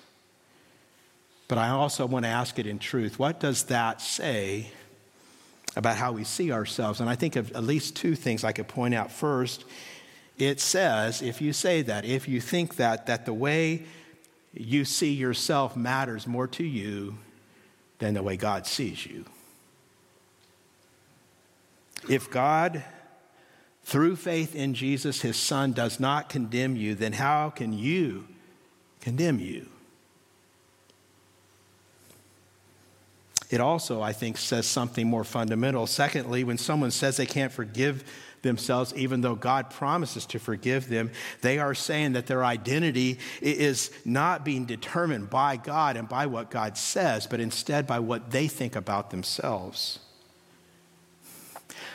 [1.47, 3.17] but I also want to ask it in truth.
[3.17, 4.71] What does that say
[5.75, 6.99] about how we see ourselves?
[6.99, 9.11] And I think of at least two things I could point out.
[9.11, 9.65] First,
[10.37, 13.83] it says, if you say that, if you think that, that the way
[14.53, 17.17] you see yourself matters more to you
[17.99, 19.25] than the way God sees you.
[22.09, 22.83] If God
[23.83, 28.27] through faith in Jesus, his son, does not condemn you, then how can you
[28.99, 29.70] condemn you?
[33.51, 35.85] It also, I think, says something more fundamental.
[35.85, 38.05] Secondly, when someone says they can't forgive
[38.43, 43.91] themselves, even though God promises to forgive them, they are saying that their identity is
[44.05, 48.47] not being determined by God and by what God says, but instead by what they
[48.47, 49.99] think about themselves.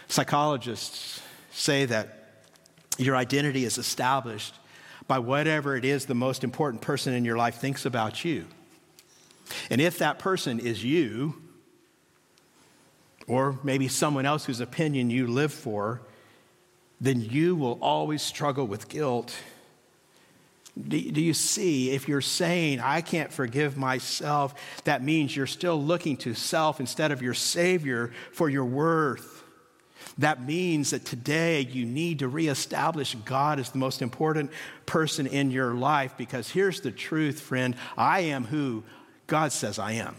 [0.09, 2.45] Psychologists say that
[2.99, 4.55] your identity is established
[5.09, 8.45] by whatever it is the most important person in your life thinks about you.
[9.71, 11.43] And if that person is you,
[13.27, 16.01] or maybe someone else whose opinion you live for,
[17.01, 19.35] then you will always struggle with guilt.
[20.89, 24.55] Do, you see, if you're saying, I can't forgive myself,
[24.85, 29.45] that means you're still looking to self instead of your Savior for your worth.
[30.19, 34.51] That means that today you need to reestablish God as the most important
[34.85, 38.85] person in your life because here's the truth, friend I am who
[39.27, 40.15] God says I am.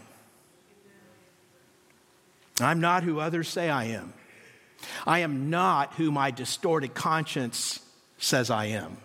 [2.60, 4.12] I'm not who others say I am.
[5.06, 7.80] I am not who my distorted conscience
[8.18, 8.96] says I am.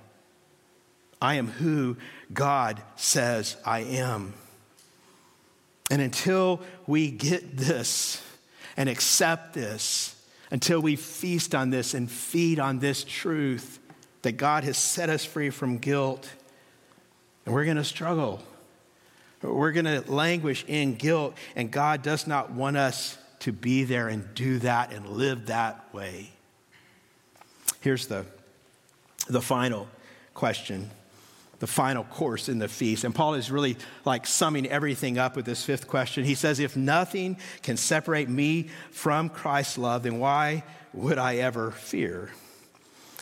[1.22, 1.98] I am who
[2.34, 4.34] God says I am.
[5.90, 8.22] And until we get this
[8.76, 10.16] and accept this,
[10.52, 13.80] until we feast on this and feed on this truth
[14.22, 16.30] that God has set us free from guilt.
[17.46, 18.42] And we're going to struggle.
[19.42, 24.08] We're going to languish in guilt, and God does not want us to be there
[24.08, 26.32] and do that and live that way.
[27.82, 28.26] Here's the,
[29.28, 29.88] the final
[30.34, 30.90] question
[31.60, 33.06] the final course in the feast.
[33.06, 36.26] And Paul is really like summing everything up with this fifth question.
[36.26, 41.72] He says, If nothing can separate me from Christ's love, then why would I ever
[41.72, 42.32] fear?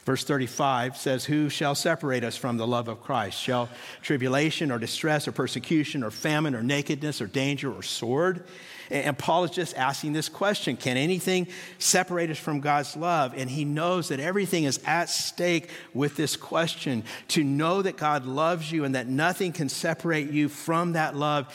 [0.06, 3.40] Verse 35 says, Who shall separate us from the love of Christ?
[3.40, 3.70] Shall
[4.02, 8.44] tribulation or distress or persecution or famine or nakedness or danger or sword?
[8.90, 11.48] And Paul is just asking this question Can anything
[11.78, 13.34] separate us from God's love?
[13.38, 17.04] And he knows that everything is at stake with this question.
[17.30, 21.48] To know that God loves you and that nothing can separate you from that love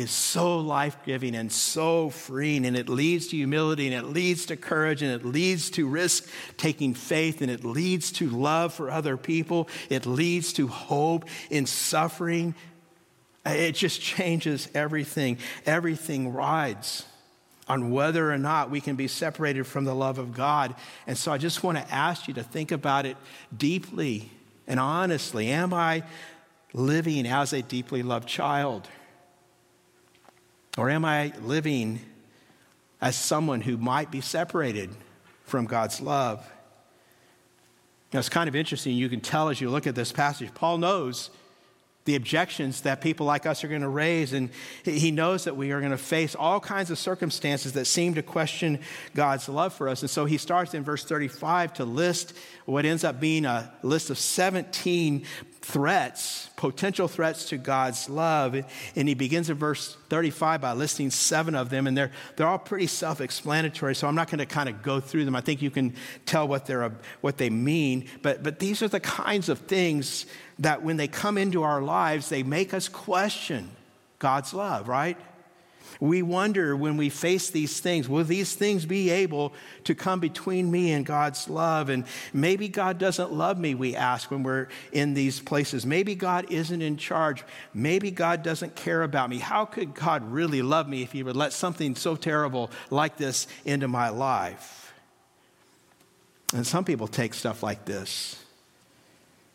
[0.00, 4.46] is so life giving and so freeing, and it leads to humility, and it leads
[4.46, 8.90] to courage, and it leads to risk taking faith, and it leads to love for
[8.90, 9.68] other people.
[9.88, 12.54] It leads to hope in suffering
[13.44, 15.38] it just changes everything.
[15.64, 17.04] Everything rides
[17.68, 20.74] on whether or not we can be separated from the love of God.
[21.06, 23.16] And so I just want to ask you to think about it
[23.56, 24.30] deeply
[24.66, 25.48] and honestly.
[25.48, 26.02] Am I
[26.72, 28.88] living as a deeply loved child?
[30.78, 32.00] Or am I living
[33.00, 34.90] as someone who might be separated
[35.44, 36.48] from God's love?
[38.12, 38.96] Now, it's kind of interesting.
[38.96, 41.30] You can tell as you look at this passage, Paul knows
[42.06, 44.32] the objections that people like us are going to raise.
[44.32, 44.50] And
[44.84, 48.22] he knows that we are going to face all kinds of circumstances that seem to
[48.22, 48.80] question
[49.14, 50.00] God's love for us.
[50.00, 52.34] And so he starts in verse 35 to list
[52.64, 55.24] what ends up being a list of 17
[55.62, 58.56] threats, potential threats to God's love.
[58.96, 62.58] And he begins in verse 35 by listing seven of them, and they're, they're all
[62.58, 65.36] pretty self explanatory, so I'm not going to kind of go through them.
[65.36, 65.94] I think you can
[66.26, 68.08] tell what, they're, what they mean.
[68.22, 70.26] But, but these are the kinds of things
[70.60, 73.70] that when they come into our lives, they make us question
[74.18, 75.16] God's love, right?
[75.98, 79.52] We wonder when we face these things, will these things be able
[79.84, 81.88] to come between me and God's love?
[81.88, 85.84] And maybe God doesn't love me, we ask when we're in these places.
[85.84, 87.44] Maybe God isn't in charge.
[87.74, 89.38] Maybe God doesn't care about me.
[89.38, 93.46] How could God really love me if He would let something so terrible like this
[93.64, 94.94] into my life?
[96.54, 98.42] And some people take stuff like this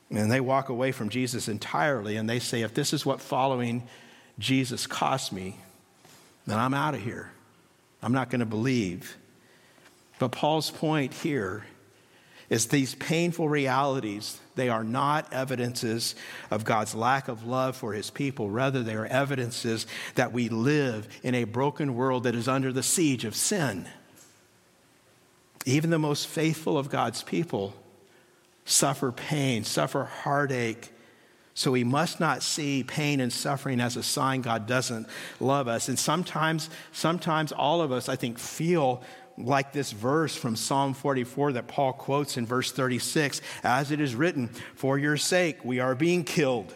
[0.10, 3.88] and they walk away from Jesus entirely and they say, if this is what following
[4.38, 5.58] Jesus cost me,
[6.46, 7.32] then I'm out of here.
[8.04, 9.18] I'm not going to believe.
[10.20, 11.66] But Paul's point here
[12.50, 16.14] is these painful realities, they are not evidences
[16.52, 18.50] of God's lack of love for his people.
[18.50, 22.84] Rather, they are evidences that we live in a broken world that is under the
[22.84, 23.88] siege of sin.
[25.66, 27.74] Even the most faithful of God's people
[28.66, 30.92] suffer pain, suffer heartache.
[31.54, 35.08] So we must not see pain and suffering as a sign God doesn't
[35.40, 35.88] love us.
[35.88, 39.02] And sometimes, sometimes all of us, I think, feel
[39.38, 44.16] like this verse from Psalm 44 that Paul quotes in verse 36 as it is
[44.16, 46.74] written, For your sake we are being killed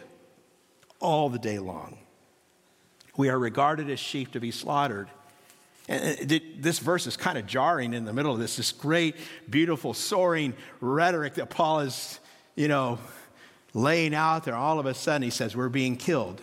[0.98, 1.98] all the day long.
[3.16, 5.08] We are regarded as sheep to be slaughtered.
[5.90, 9.16] And uh, this verse is kind of jarring in the middle of this, this great,
[9.50, 12.20] beautiful, soaring rhetoric that Paul is,
[12.54, 13.00] you know,
[13.74, 14.54] laying out there.
[14.54, 16.40] All of a sudden, he says, We're being killed.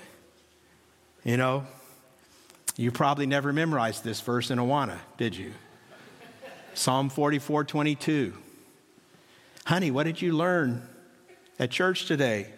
[1.24, 1.66] You know,
[2.76, 5.54] you probably never memorized this verse in Awana, did you?
[6.74, 8.34] Psalm 44 22.
[9.66, 10.86] Honey, what did you learn
[11.58, 12.52] at church today?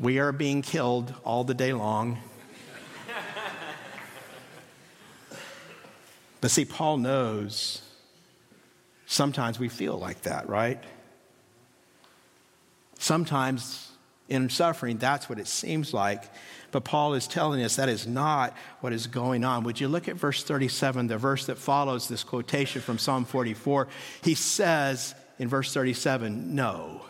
[0.00, 2.18] We are being killed all the day long.
[6.46, 7.82] But see, Paul knows
[9.06, 10.80] sometimes we feel like that, right?
[13.00, 13.90] Sometimes
[14.28, 16.22] in suffering, that's what it seems like.
[16.70, 19.64] But Paul is telling us that is not what is going on.
[19.64, 23.88] Would you look at verse 37, the verse that follows this quotation from Psalm 44?
[24.22, 27.00] He says in verse 37, no.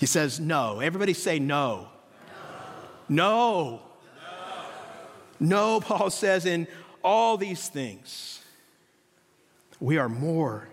[0.00, 0.80] He says, no.
[0.80, 1.86] Everybody say no.
[3.08, 3.78] No.
[3.78, 3.80] No,
[5.38, 6.66] no Paul says in
[7.04, 8.42] all these things,
[9.80, 10.68] we are more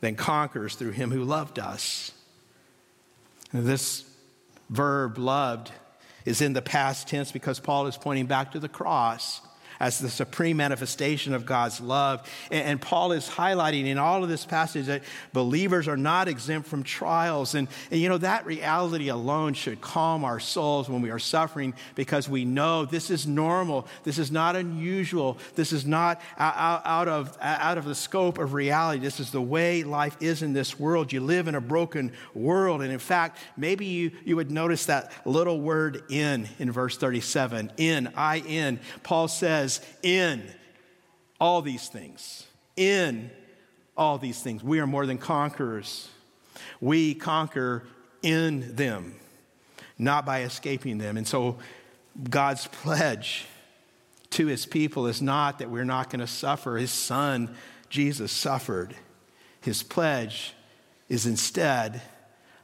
[0.00, 2.12] than conquerors through him who loved us.
[3.52, 4.04] And this
[4.70, 5.70] verb, loved,
[6.24, 9.40] is in the past tense because Paul is pointing back to the cross
[9.84, 12.26] as the supreme manifestation of God's love.
[12.50, 16.82] And, Paul is highlighting in all of this passage that believers are not exempt from
[16.82, 17.54] trials.
[17.54, 21.74] And, and, you know, that reality alone should calm our souls when we are suffering
[21.94, 23.86] because we know this is normal.
[24.04, 25.38] This is not unusual.
[25.54, 29.00] This is not out, out, of, out of the scope of reality.
[29.00, 31.12] This is the way life is in this world.
[31.12, 32.80] You live in a broken world.
[32.80, 37.72] And in fact, maybe you, you would notice that little word in in verse 37.
[37.76, 38.80] In, I in.
[39.02, 40.42] Paul says, says, in
[41.40, 42.46] all these things,
[42.76, 43.30] in
[43.96, 46.08] all these things, we are more than conquerors.
[46.80, 47.84] We conquer
[48.22, 49.14] in them,
[49.98, 51.16] not by escaping them.
[51.16, 51.58] And so,
[52.30, 53.46] God's pledge
[54.30, 56.76] to his people is not that we're not going to suffer.
[56.76, 57.54] His son,
[57.88, 58.94] Jesus, suffered.
[59.60, 60.54] His pledge
[61.08, 62.02] is instead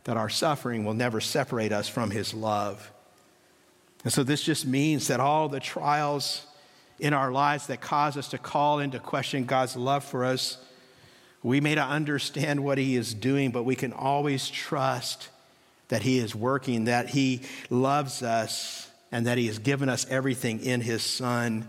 [0.04, 2.92] that our suffering will never separate us from his love.
[4.04, 6.46] And so, this just means that all the trials
[7.00, 10.58] in our lives that cause us to call into question God's love for us.
[11.42, 15.28] We may not understand what He is doing, but we can always trust
[15.88, 20.60] that He is working, that He loves us, and that He has given us everything
[20.60, 21.66] in His Son.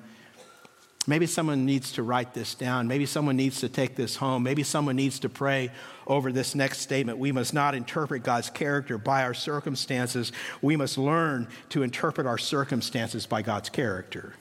[1.07, 2.87] Maybe someone needs to write this down.
[2.87, 4.43] Maybe someone needs to take this home.
[4.43, 5.71] Maybe someone needs to pray
[6.05, 7.17] over this next statement.
[7.17, 10.31] We must not interpret God's character by our circumstances.
[10.61, 14.35] We must learn to interpret our circumstances by God's character.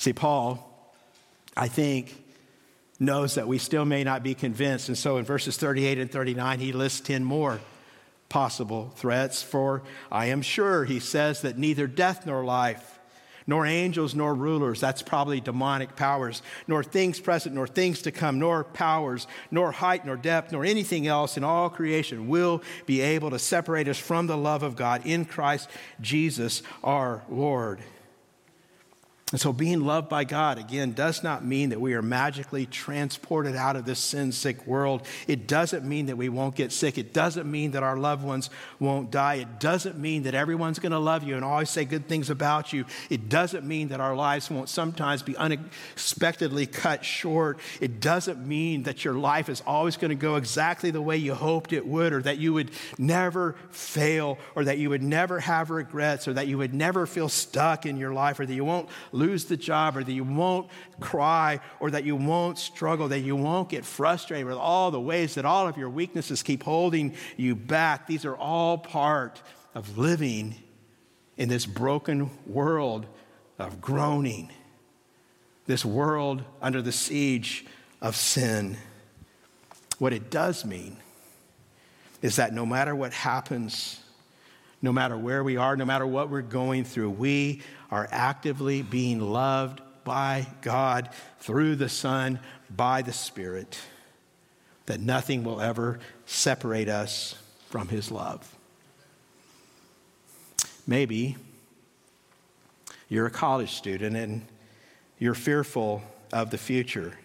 [0.00, 0.66] See, Paul,
[1.54, 2.16] I think,
[2.98, 4.88] knows that we still may not be convinced.
[4.88, 7.60] And so in verses 38 and 39, he lists 10 more
[8.30, 9.42] possible threats.
[9.42, 12.98] For I am sure, he says, that neither death nor life,
[13.46, 18.38] nor angels nor rulers, that's probably demonic powers, nor things present nor things to come,
[18.38, 23.28] nor powers, nor height nor depth, nor anything else in all creation will be able
[23.28, 25.68] to separate us from the love of God in Christ
[26.00, 27.80] Jesus our Lord.
[29.32, 33.54] And so, being loved by God, again, does not mean that we are magically transported
[33.54, 35.06] out of this sin sick world.
[35.28, 36.98] It doesn't mean that we won't get sick.
[36.98, 38.50] It doesn't mean that our loved ones
[38.80, 39.34] won't die.
[39.36, 42.72] It doesn't mean that everyone's going to love you and always say good things about
[42.72, 42.86] you.
[43.08, 47.60] It doesn't mean that our lives won't sometimes be unexpectedly cut short.
[47.80, 51.34] It doesn't mean that your life is always going to go exactly the way you
[51.34, 55.70] hoped it would, or that you would never fail, or that you would never have
[55.70, 58.88] regrets, or that you would never feel stuck in your life, or that you won't
[59.20, 60.68] lose the job or that you won't
[60.98, 65.34] cry or that you won't struggle, that you won't get frustrated with all the ways
[65.34, 68.08] that all of your weaknesses keep holding you back.
[68.08, 69.40] These are all part
[69.74, 70.56] of living
[71.36, 73.06] in this broken world
[73.58, 74.50] of groaning.
[75.70, 77.64] this world under the siege
[78.00, 78.76] of sin.
[79.98, 80.96] What it does mean
[82.22, 83.99] is that no matter what happens,
[84.82, 89.20] no matter where we are, no matter what we're going through, we are actively being
[89.20, 91.10] loved by God
[91.40, 92.40] through the Son,
[92.74, 93.78] by the Spirit,
[94.86, 97.34] that nothing will ever separate us
[97.68, 98.56] from His love.
[100.86, 101.36] Maybe
[103.08, 104.46] you're a college student and
[105.18, 106.02] you're fearful
[106.32, 107.18] of the future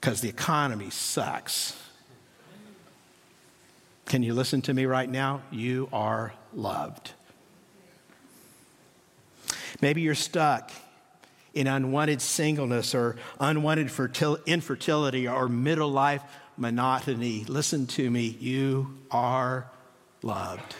[0.00, 1.78] because the economy sucks.
[4.06, 5.42] Can you listen to me right now?
[5.50, 7.12] You are loved.
[9.80, 10.70] Maybe you're stuck
[11.54, 16.22] in unwanted singleness or unwanted fertil- infertility or middle life
[16.56, 17.44] monotony.
[17.44, 18.36] Listen to me.
[18.40, 19.66] You are
[20.22, 20.74] loved.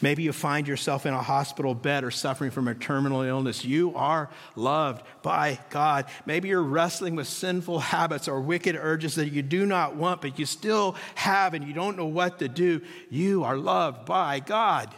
[0.00, 3.64] Maybe you find yourself in a hospital bed or suffering from a terminal illness.
[3.64, 6.06] You are loved by God.
[6.24, 10.38] Maybe you're wrestling with sinful habits or wicked urges that you do not want, but
[10.38, 12.80] you still have and you don't know what to do.
[13.10, 14.94] You are loved by God.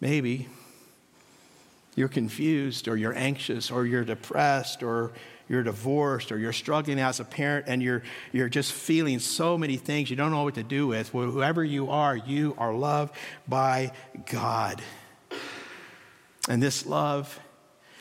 [0.00, 0.48] Maybe
[1.96, 5.12] you're confused or you're anxious or you're depressed or
[5.48, 9.76] you're divorced or you're struggling as a parent and you're, you're just feeling so many
[9.76, 13.14] things you don't know what to do with, well, whoever you are, you are loved
[13.48, 13.92] by
[14.30, 14.82] God.
[16.48, 17.40] And this love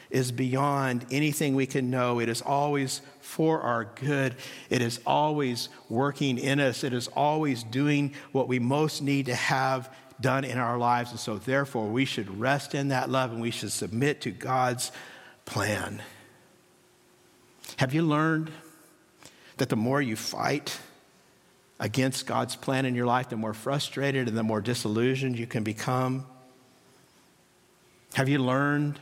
[0.10, 2.20] is beyond anything we can know.
[2.20, 4.36] It is always for our good.
[4.70, 6.84] It is always working in us.
[6.84, 11.12] It is always doing what we most need to have done in our lives.
[11.12, 14.92] And so, therefore, we should rest in that love and we should submit to God's
[15.46, 16.02] plan.
[17.78, 18.52] Have you learned
[19.58, 20.80] that the more you fight
[21.80, 25.64] against God's plan in your life, the more frustrated and the more disillusioned you can
[25.64, 26.26] become?
[28.14, 29.00] Have you learned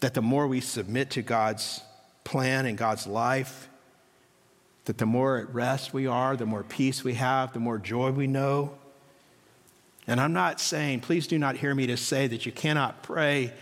[0.00, 1.80] that the more we submit to God's
[2.24, 3.68] plan and God's life,
[4.86, 8.10] that the more at rest we are, the more peace we have, the more joy
[8.10, 8.74] we know?
[10.06, 13.52] And I'm not saying, please do not hear me to say that you cannot pray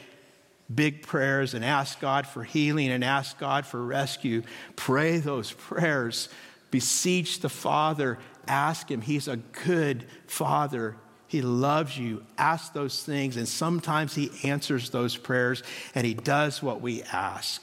[0.74, 4.42] big prayers and ask God for healing and ask God for rescue.
[4.76, 6.28] Pray those prayers.
[6.70, 8.18] Beseech the Father.
[8.46, 9.00] Ask Him.
[9.00, 10.96] He's a good Father.
[11.26, 12.24] He loves you.
[12.36, 15.62] Ask those things, and sometimes He answers those prayers
[15.94, 17.62] and He does what we ask.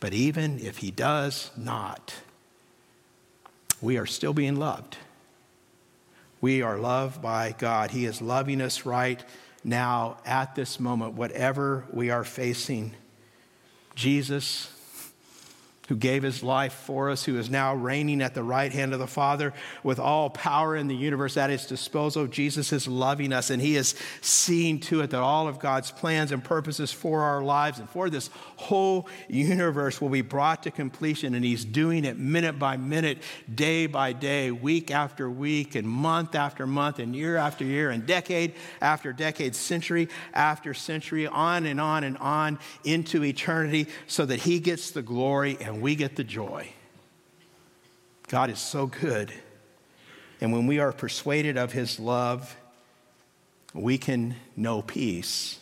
[0.00, 2.14] But even if He does not,
[3.80, 4.96] we are still being loved.
[6.40, 7.90] We are loved by God.
[7.90, 9.24] He is loving us right
[9.64, 12.94] now at this moment, whatever we are facing.
[13.94, 14.72] Jesus
[15.88, 18.98] who gave his life for us, who is now reigning at the right hand of
[18.98, 22.26] the Father with all power in the universe at his disposal.
[22.26, 26.30] Jesus is loving us, and he is seeing to it that all of God's plans
[26.30, 31.34] and purposes for our lives and for this whole universe will be brought to completion.
[31.34, 33.18] And he's doing it minute by minute,
[33.52, 38.06] day by day, week after week, and month after month, and year after year, and
[38.06, 44.40] decade after decade, century after century, on and on and on into eternity, so that
[44.40, 46.68] he gets the glory and we get the joy.
[48.28, 49.32] God is so good.
[50.40, 52.56] And when we are persuaded of his love,
[53.74, 55.58] we can know peace.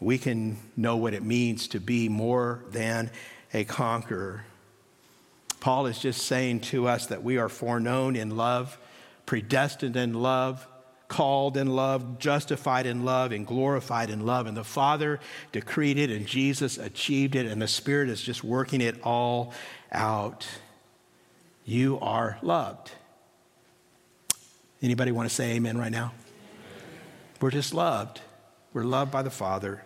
[0.00, 3.10] We can know what it means to be more than
[3.52, 4.44] a conqueror.
[5.60, 8.78] Paul is just saying to us that we are foreknown in love,
[9.26, 10.66] predestined in love,
[11.08, 14.46] called in love, justified in love, and glorified in love.
[14.46, 15.18] And the Father
[15.52, 19.52] decreed it, and Jesus achieved it, and the Spirit is just working it all
[19.90, 20.46] out.
[21.64, 22.92] You are loved.
[24.82, 26.12] Anybody want to say amen right now?
[27.40, 28.20] We're just loved.
[28.72, 29.82] We're loved by the Father.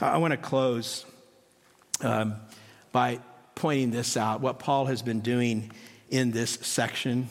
[0.00, 1.04] I want to close
[2.00, 2.36] um,
[2.92, 3.18] by
[3.54, 5.72] pointing this out what Paul has been doing
[6.10, 7.30] in this section.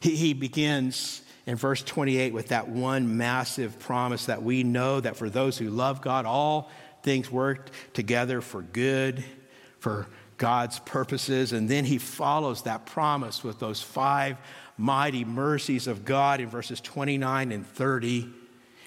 [0.00, 5.16] He, he begins in verse 28 with that one massive promise that we know that
[5.16, 6.70] for those who love God, all
[7.02, 9.24] things work together for good,
[9.78, 11.52] for God's purposes.
[11.52, 14.36] And then he follows that promise with those five
[14.76, 18.32] mighty mercies of God in verses 29 and 30.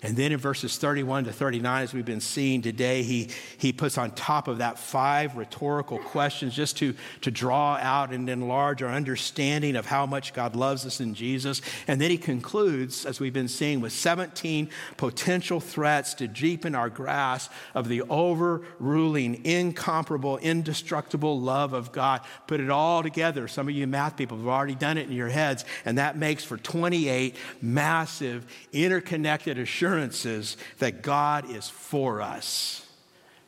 [0.01, 3.97] And then in verses 31 to 39, as we've been seeing today, he, he puts
[3.97, 8.89] on top of that five rhetorical questions just to, to draw out and enlarge our
[8.89, 11.61] understanding of how much God loves us in Jesus.
[11.85, 16.89] And then he concludes, as we've been seeing, with 17 potential threats to deepen our
[16.89, 22.21] grasp of the overruling, incomparable, indestructible love of God.
[22.47, 23.49] Put it all together.
[23.49, 26.45] Some of you math people have already done it in your heads, and that makes
[26.45, 32.85] for 28 massive, interconnected assurances assurances that God is for us.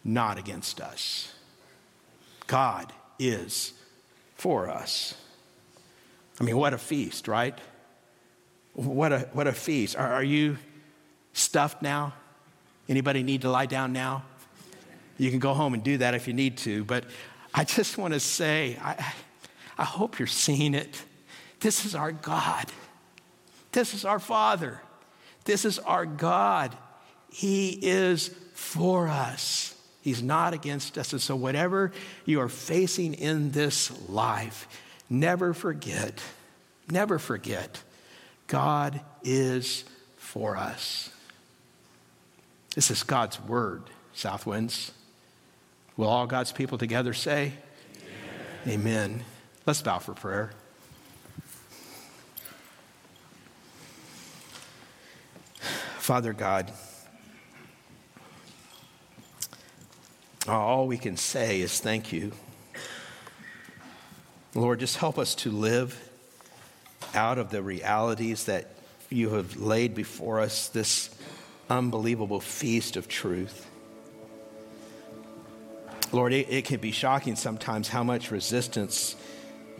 [0.03, 1.31] not against us.
[2.47, 3.73] God is
[4.35, 5.13] for us.
[6.39, 7.55] I mean, what a feast, right?
[8.73, 9.95] What a, what a feast.
[9.95, 10.57] Are, are you
[11.33, 12.13] stuffed now?
[12.89, 14.23] Anybody need to lie down now?
[15.19, 17.03] You can go home and do that if you need to, but
[17.53, 19.13] I just want to say, I,
[19.77, 21.03] I hope you're seeing it.
[21.59, 22.65] This is our God.
[23.71, 24.81] This is our Father.
[25.45, 26.75] This is our God.
[27.31, 29.75] He is for us.
[30.01, 31.13] He's not against us.
[31.13, 31.91] And so, whatever
[32.25, 34.67] you are facing in this life,
[35.09, 36.23] never forget,
[36.89, 37.81] never forget,
[38.47, 39.85] God is
[40.17, 41.09] for us.
[42.75, 43.83] This is God's word,
[44.15, 44.91] Southwinds.
[45.97, 47.53] Will all God's people together say,
[48.65, 48.79] Amen?
[48.79, 49.23] Amen.
[49.65, 50.51] Let's bow for prayer.
[56.11, 56.69] Father God,
[60.45, 62.33] all we can say is thank you.
[64.53, 65.97] Lord, just help us to live
[67.15, 68.75] out of the realities that
[69.09, 71.15] you have laid before us, this
[71.69, 73.65] unbelievable feast of truth.
[76.11, 79.15] Lord, it, it, can be shocking sometimes how much resistance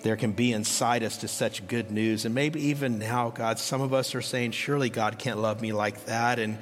[0.04, 2.26] there can be inside us to such good news.
[2.26, 5.74] And maybe even now, God, some of us are saying, surely God can't love me
[5.74, 6.40] like that.
[6.40, 6.58] And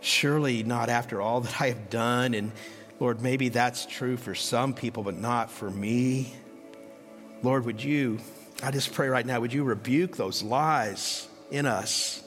[0.00, 2.34] surely not after all that I have done.
[2.34, 2.52] And
[2.98, 6.34] Lord, maybe that's true for some people, but not for me.
[7.42, 8.18] Lord, would you,
[8.62, 12.22] I just pray right now, would you rebuke those lies in us?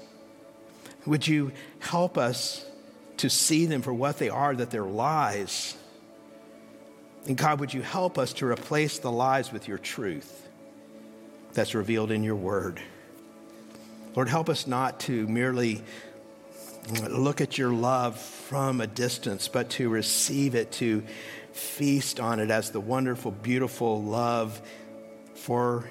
[1.06, 2.66] Would you help us
[3.18, 5.76] to see them for what they are, that they're lies?
[7.26, 10.48] And God, would you help us to replace the lies with your truth
[11.54, 12.82] that's revealed in your word?
[14.16, 15.84] Lord, help us not to merely
[17.10, 21.04] look at your love from a distance, but to receive it, to
[21.54, 24.62] feast on it as the wonderful, beautiful love
[25.36, 25.90] for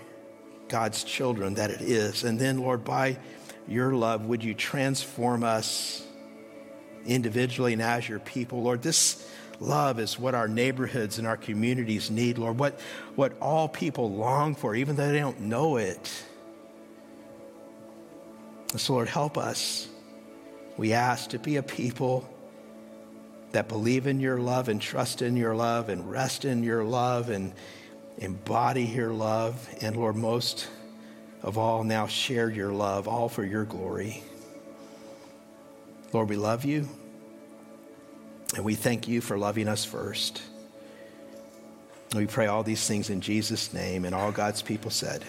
[0.68, 2.24] God's children that it is.
[2.24, 3.18] And then, Lord, by
[3.66, 6.05] your love, would you transform us
[7.07, 8.62] individually and as your people?
[8.62, 9.28] Lord, this
[9.62, 12.80] Love is what our neighborhoods and our communities need, Lord, what,
[13.14, 16.24] what all people long for, even though they don't know it.
[18.76, 19.86] So, Lord, help us.
[20.76, 22.28] We ask to be a people
[23.52, 27.30] that believe in your love and trust in your love and rest in your love
[27.30, 27.52] and
[28.18, 29.68] embody your love.
[29.80, 30.66] And, Lord, most
[31.40, 34.24] of all, now share your love, all for your glory.
[36.12, 36.88] Lord, we love you.
[38.55, 40.42] And we thank you for loving us first.
[42.14, 45.24] We pray all these things in Jesus' name, and all God's people said.